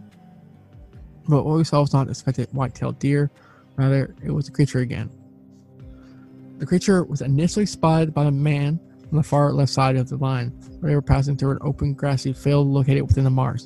[1.28, 3.30] But what we saw was not expected white-tailed deer,
[3.76, 5.10] rather it was a creature again.
[6.58, 8.80] The creature was initially spotted by the man
[9.12, 10.50] on the far left side of the line,
[10.80, 13.64] where they were passing through an open grassy field located within the marsh.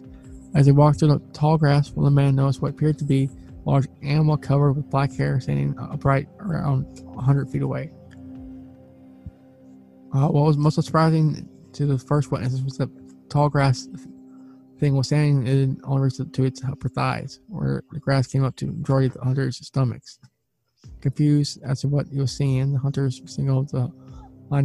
[0.55, 3.05] As they walked through the tall grass, one of the men noticed what appeared to
[3.05, 3.29] be
[3.65, 7.91] a large animal covered with black hair standing upright around 100 feet away.
[10.13, 12.89] Uh, what was most surprising to the first witnesses was that
[13.29, 13.87] tall grass
[14.79, 18.67] thing was standing in only to its upper thighs, where the grass came up to
[18.67, 20.19] majority of the hunters' stomachs.
[21.01, 23.91] Confused as to what he was seeing, the hunters signaled the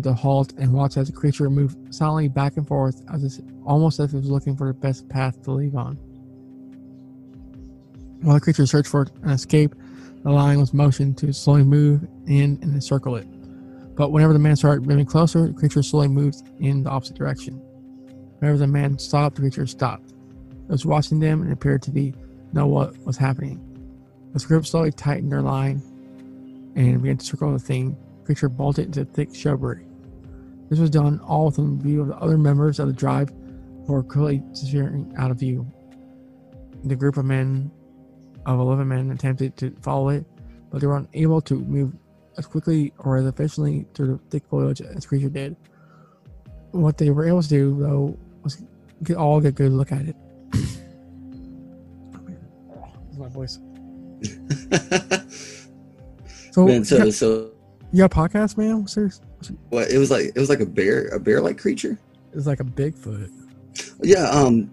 [0.02, 3.98] to halt and watched as the creature moved silently back and forth, as if, almost
[3.98, 5.96] as if it was looking for the best path to leave on.
[8.22, 9.74] While the creature searched for an escape,
[10.22, 13.26] the line was motioned to slowly move in and encircle it.
[13.96, 17.54] But whenever the man started moving closer, the creature slowly moved in the opposite direction.
[18.38, 20.12] Whenever the man stopped, the creature stopped.
[20.12, 22.14] It was watching them and appeared to be
[22.52, 23.60] know what was happening.
[24.32, 25.82] The group slowly tightened their line
[26.76, 27.96] and began to circle the thing.
[28.30, 29.84] The creature bolted into thick shrubbery.
[30.68, 33.34] This was done all within view of the other members of the tribe
[33.84, 35.66] who were quickly disappearing out of view.
[36.84, 37.72] The group of men
[38.46, 40.24] of 11 men attempted to follow it,
[40.70, 41.92] but they were unable to move
[42.38, 45.56] as quickly or as efficiently through the thick foliage as the creature did.
[46.70, 48.62] What they were able to do, though, was
[49.02, 50.14] get all get a good look at it.
[53.08, 53.58] That's my voice.
[56.52, 57.52] So, man, so so
[57.92, 58.86] you got a podcast, man?
[58.86, 59.20] Serious?
[59.70, 59.90] what?
[59.90, 61.98] It was like it was like a bear, a bear-like creature.
[62.32, 63.30] It's like a Bigfoot.
[64.02, 64.28] Yeah.
[64.30, 64.70] Um.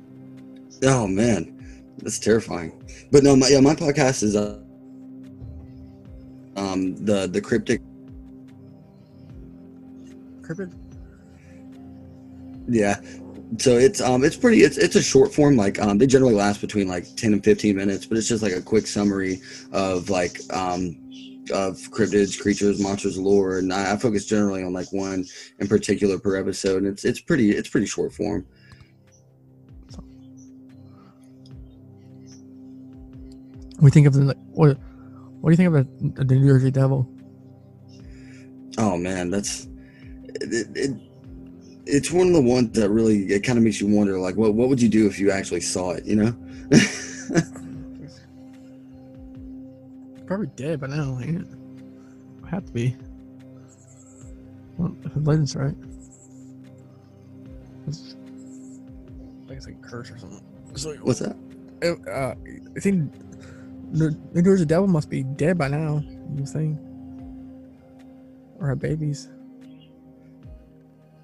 [0.84, 2.84] Oh man, that's terrifying.
[3.12, 4.60] But no, my, yeah, my podcast is uh,
[6.56, 7.82] um the the cryptic.
[10.42, 10.74] Cryptid?
[12.68, 13.00] Yeah.
[13.60, 16.60] So it's um it's pretty it's it's a short form like um they generally last
[16.60, 19.42] between like 10 and 15 minutes but it's just like a quick summary
[19.72, 20.98] of like um
[21.52, 25.26] of cryptids creatures monsters lore and I, I focus generally on like one
[25.60, 28.46] in particular per episode and it's it's pretty it's pretty short form
[33.80, 34.78] We think of the what?
[35.42, 37.08] What do you think of the, the New Jersey Devil?
[38.78, 39.68] Oh man, that's
[40.42, 40.92] it, it,
[41.86, 44.56] it's one of the ones that really it kind of makes you wonder like what
[44.56, 46.36] what would you do if you actually saw it, you know?
[50.28, 51.20] Probably dead by now.
[51.22, 51.48] Ain't it?
[52.50, 52.96] Have to be.
[54.78, 55.76] Well, if the legend's right.
[57.88, 60.44] It's, I think it's like a curse or something.
[60.76, 61.36] So, What's that?
[61.82, 62.36] uh,
[62.76, 63.12] I think
[63.92, 66.04] the New Jersey Devil must be dead by now.
[66.36, 66.78] You think?
[68.60, 69.30] Or have babies.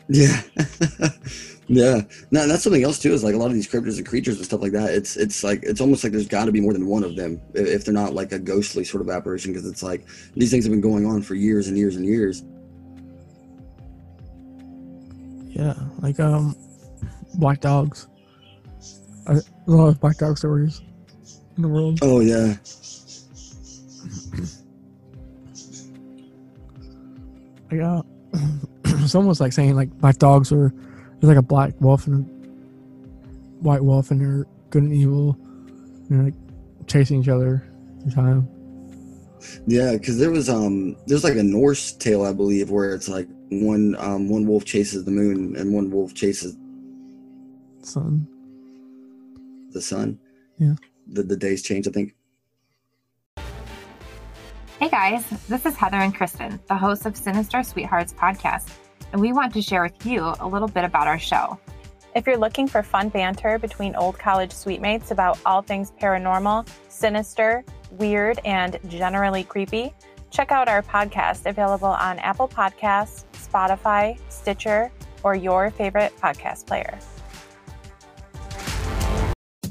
[0.07, 0.41] Yeah.
[1.67, 2.01] yeah.
[2.31, 3.13] No, that's something else too.
[3.13, 4.93] Is like a lot of these cryptids and creatures and stuff like that.
[4.93, 7.41] It's it's like it's almost like there's got to be more than one of them
[7.53, 10.05] if they're not like a ghostly sort of apparition because it's like
[10.35, 12.43] these things have been going on for years and years and years.
[15.49, 16.55] Yeah, like um,
[17.35, 18.07] black dogs.
[19.27, 20.81] A lot of black dog stories
[21.55, 21.99] in the world.
[22.01, 22.55] Oh yeah.
[27.71, 30.73] Like, uh, someone was like saying like black dogs are
[31.23, 35.37] there's like a black wolf and a white wolf and they're good and evil,
[36.09, 36.33] you know, like
[36.85, 37.63] chasing each other
[38.01, 38.45] every time.
[39.65, 43.29] Yeah, because there was um there's like a Norse tale I believe where it's like
[43.49, 46.57] one um one wolf chases the moon and one wolf chases
[47.83, 48.27] sun.
[49.71, 50.19] the sun.
[50.57, 50.75] Yeah.
[51.07, 52.15] The the days change, I think.
[54.77, 58.69] Hey guys, this is Heather and Kristen, the hosts of Sinister Sweethearts podcast,
[59.13, 61.57] and we want to share with you a little bit about our show.
[62.15, 67.63] If you're looking for fun banter between old college sweetmates about all things paranormal, sinister,
[67.91, 69.93] weird, and generally creepy,
[70.29, 74.91] check out our podcast available on Apple Podcasts, Spotify, Stitcher,
[75.23, 76.97] or your favorite podcast player.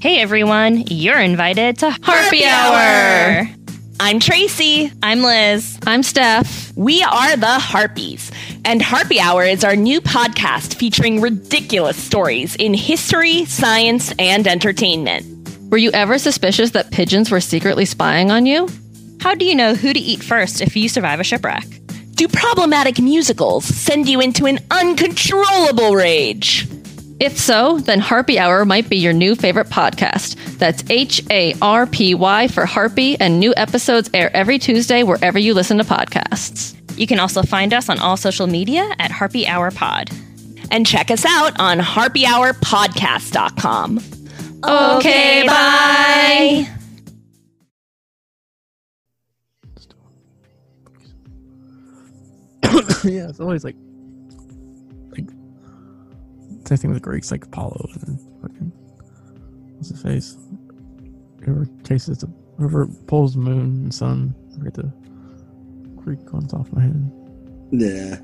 [0.00, 3.46] Hey everyone, you're invited to Harpy, Hour.
[4.04, 4.90] I'm Tracy.
[5.00, 5.78] I'm Liz.
[5.86, 6.76] I'm Steph.
[6.76, 8.32] We are the Harpies,
[8.64, 15.24] and Harpy Hour is our new podcast featuring ridiculous stories in history, science, and entertainment.
[15.70, 18.68] Were you ever suspicious that pigeons were secretly spying on you?
[19.20, 21.64] How do you know who to eat first if you survive a shipwreck?
[22.16, 26.66] Do problematic musicals send you into an uncontrollable rage?
[27.22, 30.34] If so, then Harpy Hour might be your new favorite podcast.
[30.58, 35.38] That's H A R P Y for Harpy, and new episodes air every Tuesday wherever
[35.38, 36.74] you listen to podcasts.
[36.98, 40.10] You can also find us on all social media at Harpy Hour Pod.
[40.72, 44.00] And check us out on harpyhourpodcast.com.
[44.64, 46.66] Okay, bye.
[53.04, 53.91] yeah, it's always like like
[56.76, 58.72] thing with the Greeks, like Apollo and fucking
[59.76, 60.36] what's his face?
[61.42, 64.34] Whoever chases the whoever pulls the moon and sun.
[64.52, 64.92] I forget the
[65.96, 67.12] Greek ones off my head.
[67.70, 68.18] Yeah.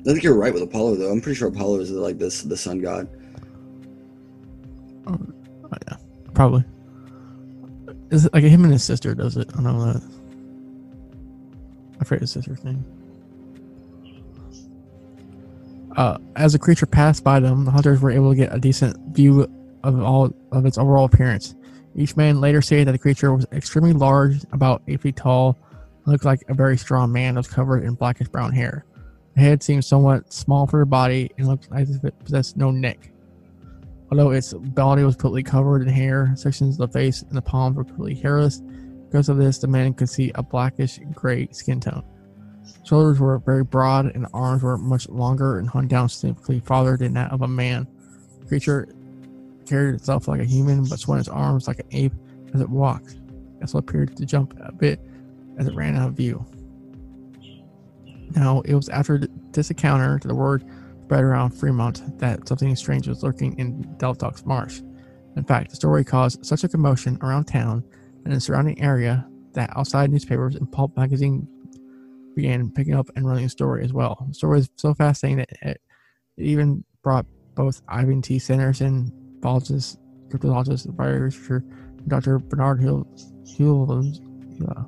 [0.00, 1.10] I think you're right with Apollo though.
[1.10, 3.08] I'm pretty sure Apollo is like this the sun god.
[5.06, 5.18] Oh,
[5.64, 5.96] oh, yeah,
[6.34, 6.64] probably.
[8.10, 9.50] Is it like him and his sister does it?
[9.56, 10.02] I know that.
[12.00, 12.84] I forget his sister's name.
[15.96, 18.96] Uh, as the creature passed by them, the hunters were able to get a decent
[19.14, 19.42] view
[19.82, 21.54] of all of its overall appearance.
[21.96, 25.58] Each man later stated that the creature was extremely large, about eight feet tall,
[26.06, 28.84] looked like a very strong man was covered in blackish brown hair.
[29.34, 32.70] The head seemed somewhat small for the body and looked as if it possessed no
[32.70, 33.10] neck.
[34.10, 37.76] Although its body was completely covered in hair, sections of the face and the palms
[37.76, 38.60] were completely hairless.
[39.08, 42.04] Because of this, the man could see a blackish gray skin tone.
[42.84, 47.14] Shoulders were very broad and arms were much longer and hung down significantly farther than
[47.14, 47.86] that of a man.
[48.40, 48.88] The creature
[49.66, 52.12] carried itself like a human but swung its arms like an ape
[52.54, 53.18] as it walked.
[53.60, 55.00] It appeared to jump a bit
[55.58, 56.44] as it ran out of view.
[58.34, 59.20] Now, it was after
[59.52, 60.64] this encounter that the word
[61.02, 64.80] spread around Fremont that something strange was lurking in Deltox Marsh.
[65.36, 67.84] In fact, the story caused such a commotion around town
[68.24, 71.46] and the surrounding area that outside newspapers and pulp magazine
[72.40, 74.24] began picking up and running the story as well.
[74.28, 75.80] The story was so fascinating that it,
[76.36, 78.38] it even brought both Ivan T.
[78.38, 81.64] Sanderson, biologist, cryptologist, researcher,
[81.98, 82.38] and Dr.
[82.38, 83.06] Bernard Hill,
[83.46, 83.82] Hill,
[84.68, 84.84] uh,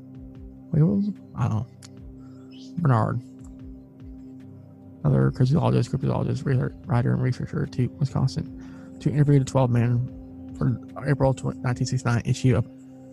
[0.74, 1.10] Hills?
[1.36, 1.66] I don't know.
[2.78, 3.20] Bernard,
[5.04, 6.46] another cryptologist, cryptologist,
[6.86, 10.68] writer, and researcher to Wisconsin, to interview the 12 men for
[11.06, 12.66] April 20, 1969 issue of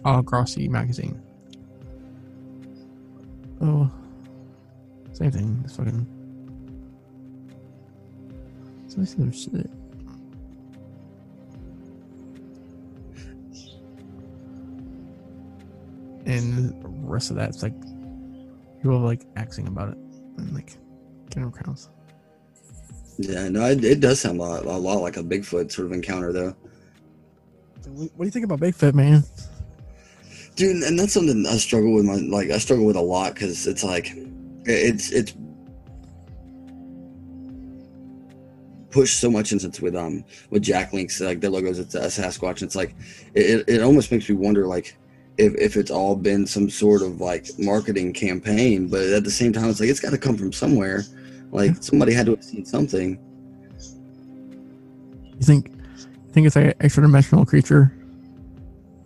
[0.06, 1.22] uh, Argosy magazine.
[3.62, 3.92] Oh,
[5.20, 5.62] same thing.
[5.66, 6.08] It's fucking.
[8.86, 9.70] It's nice little shit.
[16.26, 17.80] And the rest of that, it's like
[18.82, 19.98] people like axing about it
[20.38, 20.78] and like
[21.30, 21.90] getting crowns.
[23.18, 25.92] Yeah, no, it, it does sound a lot, a lot like a Bigfoot sort of
[25.92, 26.56] encounter, though.
[27.88, 29.24] What do you think about Bigfoot, man?
[30.60, 33.66] dude and that's something i struggle with my like i struggle with a lot because
[33.66, 34.14] it's like
[34.66, 35.34] it's it's
[38.90, 42.62] pushed so much instance with um with Jack Link's like their logos it's a sasquatch
[42.62, 42.96] and it's like
[43.36, 44.98] it, it almost makes me wonder like
[45.38, 49.54] if, if it's all been some sort of like marketing campaign but at the same
[49.54, 51.04] time it's like it's got to come from somewhere
[51.52, 53.20] like somebody had to have seen something
[55.40, 57.94] You think you think it's like an extra dimensional creature?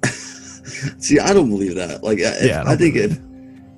[0.97, 2.03] See, I don't believe that.
[2.03, 3.19] Like, I, Yeah, I I, think if,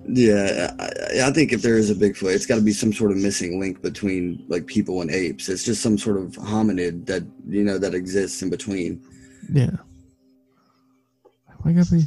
[0.07, 3.11] yeah, I, I think if there is a Bigfoot, it's got to be some sort
[3.11, 5.49] of missing link between like people and apes.
[5.49, 9.01] It's just some sort of hominid that you know that exists in between.
[9.51, 9.71] Yeah.
[11.61, 12.03] Why gotta be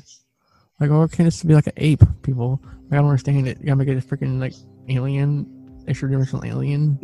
[0.78, 2.60] like why can't it be like an ape, people?
[2.92, 3.58] I don't understand it.
[3.58, 4.54] You gotta make it a freaking like
[4.88, 6.98] alien, extra dimensional alien.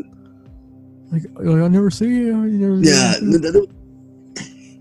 [1.11, 2.45] Like, like I'll never see you.
[2.45, 3.71] you never Yeah, th- th-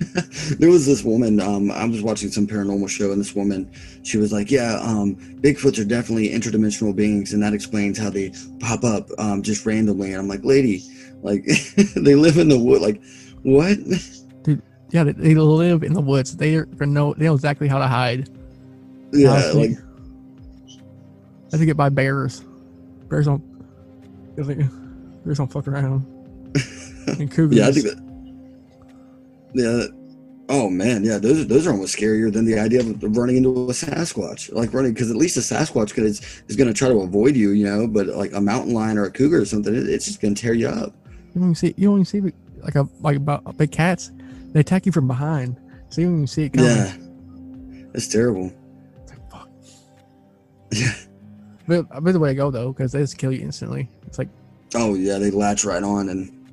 [0.60, 1.40] there was this woman.
[1.40, 3.72] Um, I was watching some paranormal show, and this woman,
[4.04, 8.32] she was like, "Yeah, um, Bigfoots are definitely interdimensional beings, and that explains how they
[8.60, 10.84] pop up um, just randomly." And I'm like, "Lady,
[11.22, 11.44] like
[11.96, 12.82] they live in the wood.
[12.82, 13.02] Like,
[13.44, 13.78] what?"
[14.44, 16.36] Dude, yeah, they, they live in the woods.
[16.36, 18.30] They are they know they know exactly how to hide.
[19.12, 19.70] Yeah, Honestly.
[19.70, 19.78] like
[21.54, 22.44] I think it by bears.
[23.10, 23.44] Bears don't.
[24.36, 26.06] Bears don't fuck around.
[27.08, 27.58] and cougars.
[27.58, 28.13] yeah, I think that.
[29.54, 29.86] Yeah.
[30.50, 33.50] Oh man, yeah, those are those are almost scarier than the idea of running into
[33.50, 34.52] a Sasquatch.
[34.52, 37.36] Like running, because at least a Sasquatch could, is is going to try to avoid
[37.36, 37.88] you, you know.
[37.88, 40.42] But like a mountain lion or a cougar or something, it, it's just going to
[40.42, 40.94] tear you up.
[41.34, 41.74] You don't even see.
[41.78, 44.12] You don't even see like a like about big cats.
[44.52, 45.60] They attack you from behind,
[45.90, 46.70] so you don't even see it coming.
[46.70, 46.94] Yeah,
[47.94, 48.52] it's terrible.
[50.72, 50.96] Yeah,
[51.68, 53.88] But I bet the way to go though, because they just kill you instantly.
[54.08, 54.30] It's like
[54.74, 56.50] Oh yeah, they latch right on and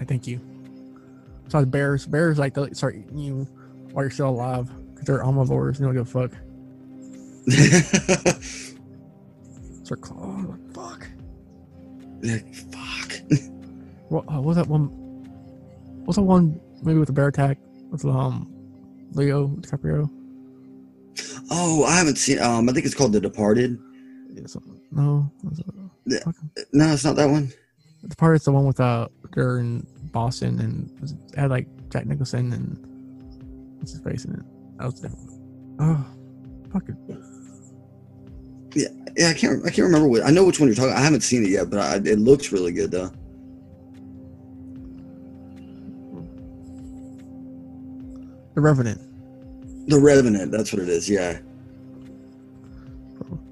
[0.00, 0.40] I thank you.
[1.50, 3.48] The bears, bears like they start eating you
[3.92, 5.78] while you're still alive because they're omnivores.
[5.78, 6.30] They don't give a fuck.
[9.84, 10.00] Start.
[10.10, 11.08] Like, fuck.
[12.22, 12.38] Yeah,
[12.70, 13.12] fuck.
[14.10, 14.86] What, uh, what was that one?
[16.04, 17.58] What's that one maybe with the bear attack
[17.92, 18.52] with um
[19.12, 20.10] Leo DiCaprio?
[21.48, 22.40] Oh, I haven't seen.
[22.40, 23.78] Um, I think it's called The Departed.
[24.32, 24.80] Yeah, something.
[24.90, 25.30] No.
[26.72, 27.52] No, it's not that one.
[28.02, 32.06] the part is the one with uh they're in Boston and was- had like Jack
[32.06, 32.78] Nicholson and
[33.78, 34.42] what's his face in it.
[34.78, 35.30] That was different.
[35.78, 36.06] Oh,
[36.72, 36.96] fucking.
[38.74, 39.64] Yeah, yeah, I can't.
[39.64, 40.22] I can't remember what.
[40.24, 40.92] I know which one you're talking.
[40.92, 43.10] I haven't seen it yet, but I, it looks really good though.
[48.54, 49.00] The Revenant.
[49.88, 50.50] The Revenant.
[50.52, 51.08] That's what it is.
[51.08, 51.38] Yeah.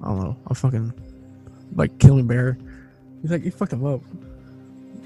[0.01, 0.37] I don't know.
[0.47, 0.93] I'm fucking
[1.75, 2.57] like killing bear.
[3.21, 4.01] He's like, you fucked him up.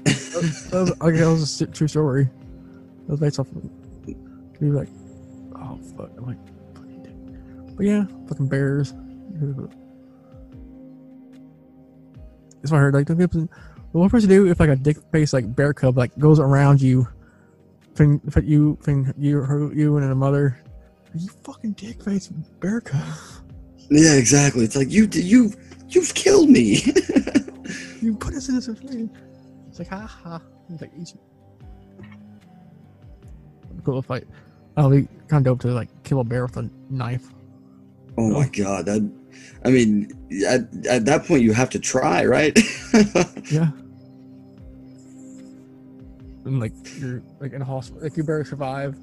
[0.04, 2.24] That, was, like, that was a true story.
[2.24, 3.48] That was based off.
[3.50, 3.62] Of,
[4.06, 4.88] he was like,
[5.56, 6.10] oh fuck.
[6.16, 6.38] I'm like,
[6.74, 7.76] fucking dick.
[7.76, 8.92] But yeah, fucking bears.
[12.60, 12.94] that's what I heard.
[12.94, 13.48] Like, the
[13.92, 17.06] what person do if like a dick face like bear cub like goes around you,
[17.94, 20.58] thing, if you, thing, you, her, you and a mother,
[21.14, 23.00] you fucking dick face bear cub.
[23.90, 24.64] Yeah, exactly.
[24.64, 25.52] It's like you you
[25.88, 26.82] you've killed me.
[28.00, 29.10] you put us in this situation.
[29.74, 30.40] It's like ah, ah, ha ha.
[30.70, 31.18] It's like easy.
[33.82, 34.24] Cool fight.
[34.76, 37.26] Oh, we kind of dope to like kill a bear with a knife.
[38.16, 39.12] oh my god, that.
[39.64, 40.12] I mean,
[40.46, 42.56] at, at that point you have to try, right?
[43.50, 43.70] Yeah.
[46.44, 48.96] And like you're like in a hospital, like you barely survive.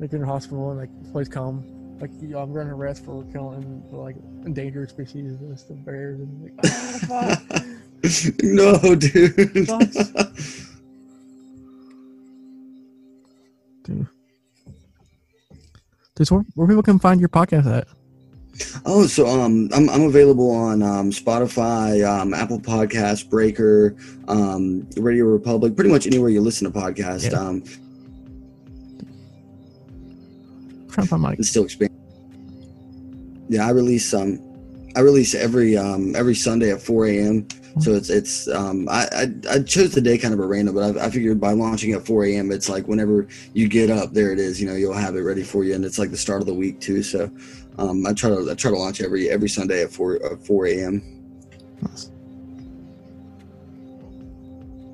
[0.00, 1.62] Like you're in a hospital and like police come,
[2.00, 6.54] like you, I'm running arrest for killing like endangered species, and the bears, and like
[6.64, 7.62] oh fuck.
[8.42, 9.66] no, dude.
[9.66, 9.94] Sucks.
[13.84, 14.06] Dude.
[16.14, 17.86] Dude, where, where people can find your podcast at?
[18.84, 23.94] Oh, so um, I'm I'm available on um, Spotify, um, Apple Podcasts, Breaker,
[24.28, 27.30] um, RadioPublic, pretty much anywhere you listen to podcasts.
[27.30, 27.38] Yeah.
[27.38, 27.62] Um,
[30.88, 31.98] trying to find my it's still expanding.
[33.48, 34.40] Yeah, I release um,
[34.96, 37.46] I release every um every Sunday at 4 a.m.
[37.80, 40.96] So it's it's um I, I I chose the day kind of a random, but
[40.96, 42.50] I, I figured by launching at 4 a.m.
[42.50, 44.60] it's like whenever you get up, there it is.
[44.60, 46.54] You know, you'll have it ready for you, and it's like the start of the
[46.54, 47.02] week too.
[47.02, 47.30] So
[47.78, 50.66] um, I try to I try to launch every every Sunday at 4 uh, 4
[50.66, 51.02] a.m.
[51.82, 52.10] Nice.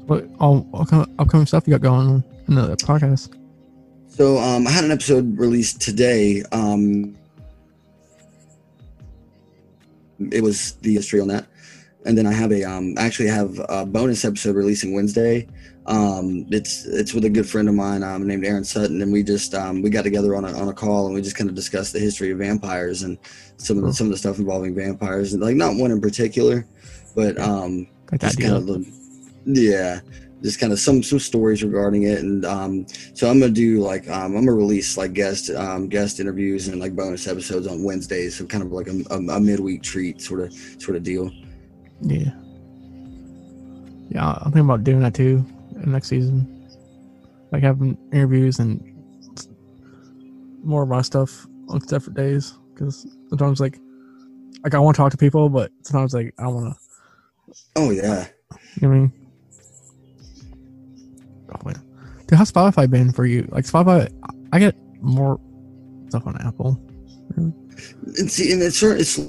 [0.07, 3.37] what all upcoming, upcoming stuff you got going on in the podcast.
[4.09, 6.43] So um, I had an episode released today.
[6.53, 7.17] Um,
[10.31, 11.47] it was the history on that,
[12.05, 15.49] and then I have a um, I actually have a bonus episode releasing Wednesday.
[15.87, 19.23] Um, it's it's with a good friend of mine um, named Aaron Sutton, and we
[19.23, 21.57] just um, we got together on a on a call and we just kind of
[21.57, 23.19] discussed the history of vampires and
[23.57, 26.67] some of the some of the stuff involving vampires, and like not one in particular,
[27.17, 28.87] but um, Like just kind of
[29.45, 30.01] yeah
[30.43, 34.09] just kind of some some stories regarding it and um so i'm gonna do like
[34.09, 38.37] um i'm gonna release like guest um guest interviews and like bonus episodes on wednesdays
[38.37, 41.31] so kind of like a, a, a midweek treat sort of sort of deal
[42.01, 42.33] Yeah.
[44.11, 45.45] Yeah, I'm thinking about doing that too
[45.87, 46.69] next season.
[47.51, 48.81] Like having interviews and
[50.63, 52.55] more of my stuff on separate days.
[52.75, 53.79] Because sometimes, like,
[54.65, 57.55] like I want to talk to people, but sometimes, like, I want to.
[57.77, 58.27] oh yeah
[58.81, 59.13] You know what I mean?
[61.65, 61.71] Oh
[62.27, 63.49] dude, how's Spotify been for you?
[63.51, 64.09] Like Spotify,
[64.53, 65.41] I get more
[66.09, 66.81] stuff on Apple.
[67.37, 69.21] and see and it's it's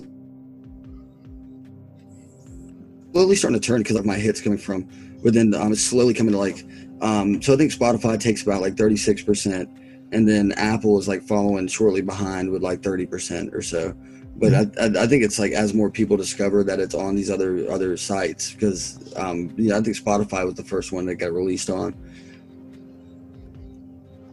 [3.13, 4.87] slowly starting to turn because of my hits coming from
[5.23, 6.65] but then um, it's slowly coming to like
[7.01, 9.67] um so i think spotify takes about like 36%
[10.11, 13.93] and then apple is like following shortly behind with like 30% or so
[14.35, 17.29] but I, I, I think it's like as more people discover that it's on these
[17.29, 21.31] other other sites because um yeah i think spotify was the first one that got
[21.33, 21.93] released on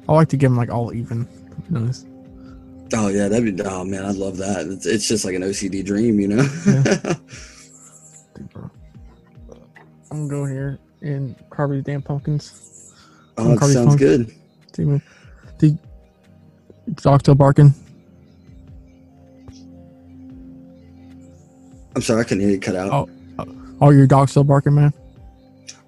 [0.09, 1.29] I like to give them like all even.
[1.69, 2.05] This-
[2.95, 5.85] oh yeah that'd be oh man i'd love that it's, it's just like an ocd
[5.85, 6.43] dream you know
[10.11, 12.93] I'm gonna go here and carve these damn pumpkins.
[13.39, 14.27] Oh, I'm it carve these sounds pumpkins.
[14.27, 14.35] good.
[14.75, 15.03] See, man.
[15.59, 15.79] The
[16.97, 17.73] dog still barking.
[22.01, 22.91] I'm sorry i couldn't hear you cut out
[23.39, 23.47] Oh,
[23.83, 24.93] oh, your dog still barking, man.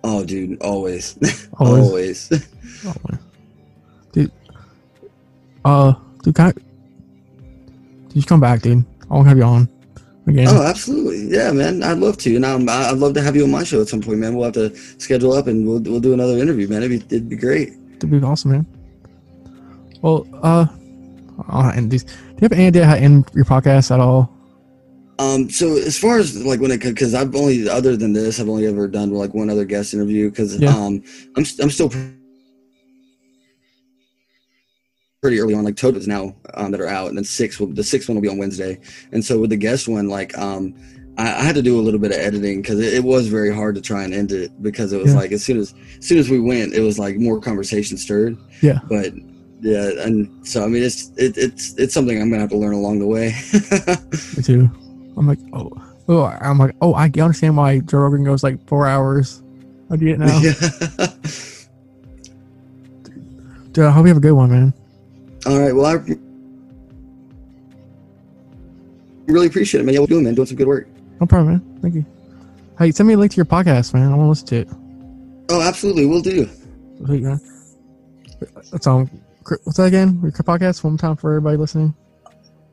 [0.05, 1.17] Oh, dude, always,
[1.59, 2.31] Always?
[2.31, 2.49] always.
[2.87, 2.95] Oh
[4.13, 4.33] dude.
[5.65, 6.63] Uh, dude, can I, dude,
[8.17, 8.85] you come back, dude.
[9.11, 9.69] I want to have you on
[10.27, 10.49] again.
[10.49, 11.83] Oh, absolutely, yeah, man.
[11.83, 14.01] I'd love to, and I'm, I'd love to have you on my show at some
[14.01, 14.35] point, man.
[14.35, 16.83] We'll have to schedule up and we'll we'll do another interview, man.
[16.83, 17.75] It'd be, it'd be great.
[17.97, 18.67] It'd be awesome, man.
[20.01, 20.67] Well, uh,
[21.49, 22.05] I'll end these.
[22.05, 24.35] Do you have any idea how to end your podcast at all?
[25.19, 28.49] Um, so as far as like when it because I've only other than this I've
[28.49, 30.71] only ever done like one other guest interview because Yeah.
[30.71, 31.03] um
[31.37, 31.91] I'm I'm still
[35.21, 37.85] pretty early on like Toto's now um, that are out and then six will the
[37.85, 38.81] sixth one will be on Wednesday
[39.13, 40.75] and so with the guest one like um
[41.19, 43.55] I, I had to do a little bit of editing because it, it was very
[43.55, 45.21] hard to try and end it because it was Yeah.
[45.21, 48.37] like as soon as as soon as we went it was like more conversation stirred
[48.63, 48.81] Yeah.
[48.89, 49.13] but
[49.61, 52.73] yeah and so I mean it's it, it's it's something I'm gonna have to learn
[52.75, 53.37] along the way.
[54.37, 54.71] Me too.
[55.17, 55.71] I'm like, oh,
[56.09, 59.43] oh, I'm like, oh, I understand why Joe Rogan goes like four hours.
[59.91, 60.39] I get it now.
[60.41, 60.53] Yeah.
[63.73, 64.75] Dude, I hope you have a good one, man.
[65.47, 65.75] All right.
[65.75, 65.95] Well, I
[69.27, 69.95] really appreciate it, man.
[69.95, 70.35] Yeah, we're doing, man.
[70.35, 70.89] Doing some good work.
[71.21, 71.79] No problem, man.
[71.81, 72.07] Thank you.
[72.79, 74.13] Hey, send me a link to your podcast, man.
[74.13, 74.69] I want to listen to it.
[75.51, 76.07] Oh, absolutely.
[76.07, 76.49] We'll do.
[77.05, 77.41] Sweet, man.
[78.71, 79.11] That's um,
[79.65, 80.21] what's that again?
[80.23, 81.95] Your podcast one more time for everybody listening.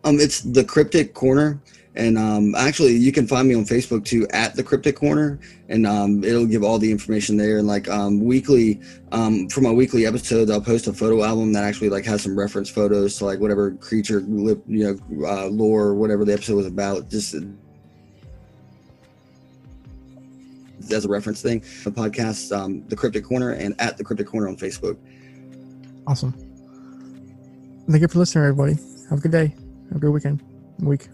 [0.04, 1.60] Um, it's the Cryptic Corner,
[2.00, 5.86] And um, actually, you can find me on Facebook too at the Cryptic Corner, and
[5.86, 7.58] um, it'll give all the information there.
[7.58, 8.80] And like um, weekly,
[9.12, 12.40] um, for my weekly episodes, I'll post a photo album that actually like has some
[12.40, 17.10] reference photos to like whatever creature, you know, uh, lore, whatever the episode was about.
[17.10, 17.36] Just
[20.94, 21.60] as a reference thing.
[21.84, 24.98] The podcast, um, The Cryptic Corner, and at The Cryptic Corner on Facebook.
[26.08, 26.32] Awesome.
[27.90, 28.78] Thank you for listening, everybody.
[29.10, 29.48] Have a good day.
[29.90, 30.42] Have a good weekend.
[30.80, 31.10] Week.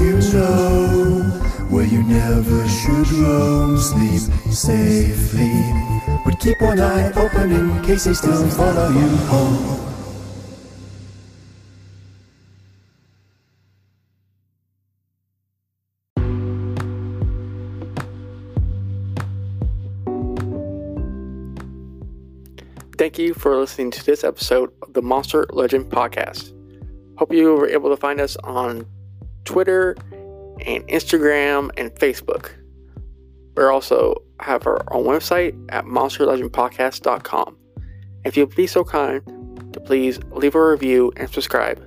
[0.00, 1.22] You know
[1.70, 4.20] where you never should roam, sleep
[4.52, 5.52] safely.
[6.24, 9.88] But keep one eye open in case they still follow you home.
[22.98, 26.52] Thank you for listening to this episode of the Monster Legend Podcast.
[27.16, 28.86] Hope you were able to find us on
[29.48, 29.96] Twitter
[30.66, 32.50] and Instagram and Facebook.
[33.56, 37.56] We also have our own website at monsterlegendpodcast.com.
[38.24, 39.22] If you'll be so kind
[39.72, 41.82] to please leave a review and subscribe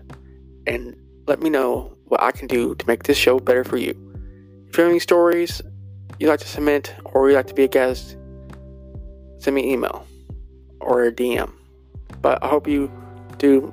[0.65, 0.95] and
[1.27, 3.91] let me know what I can do to make this show better for you.
[4.67, 5.61] If you have any stories
[6.19, 8.17] you'd like to submit or you'd like to be a guest,
[9.37, 10.07] send me an email
[10.79, 11.51] or a DM.
[12.21, 12.91] But I hope you
[13.37, 13.71] do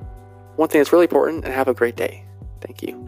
[0.56, 2.24] one thing that's really important and have a great day.
[2.60, 3.08] Thank you.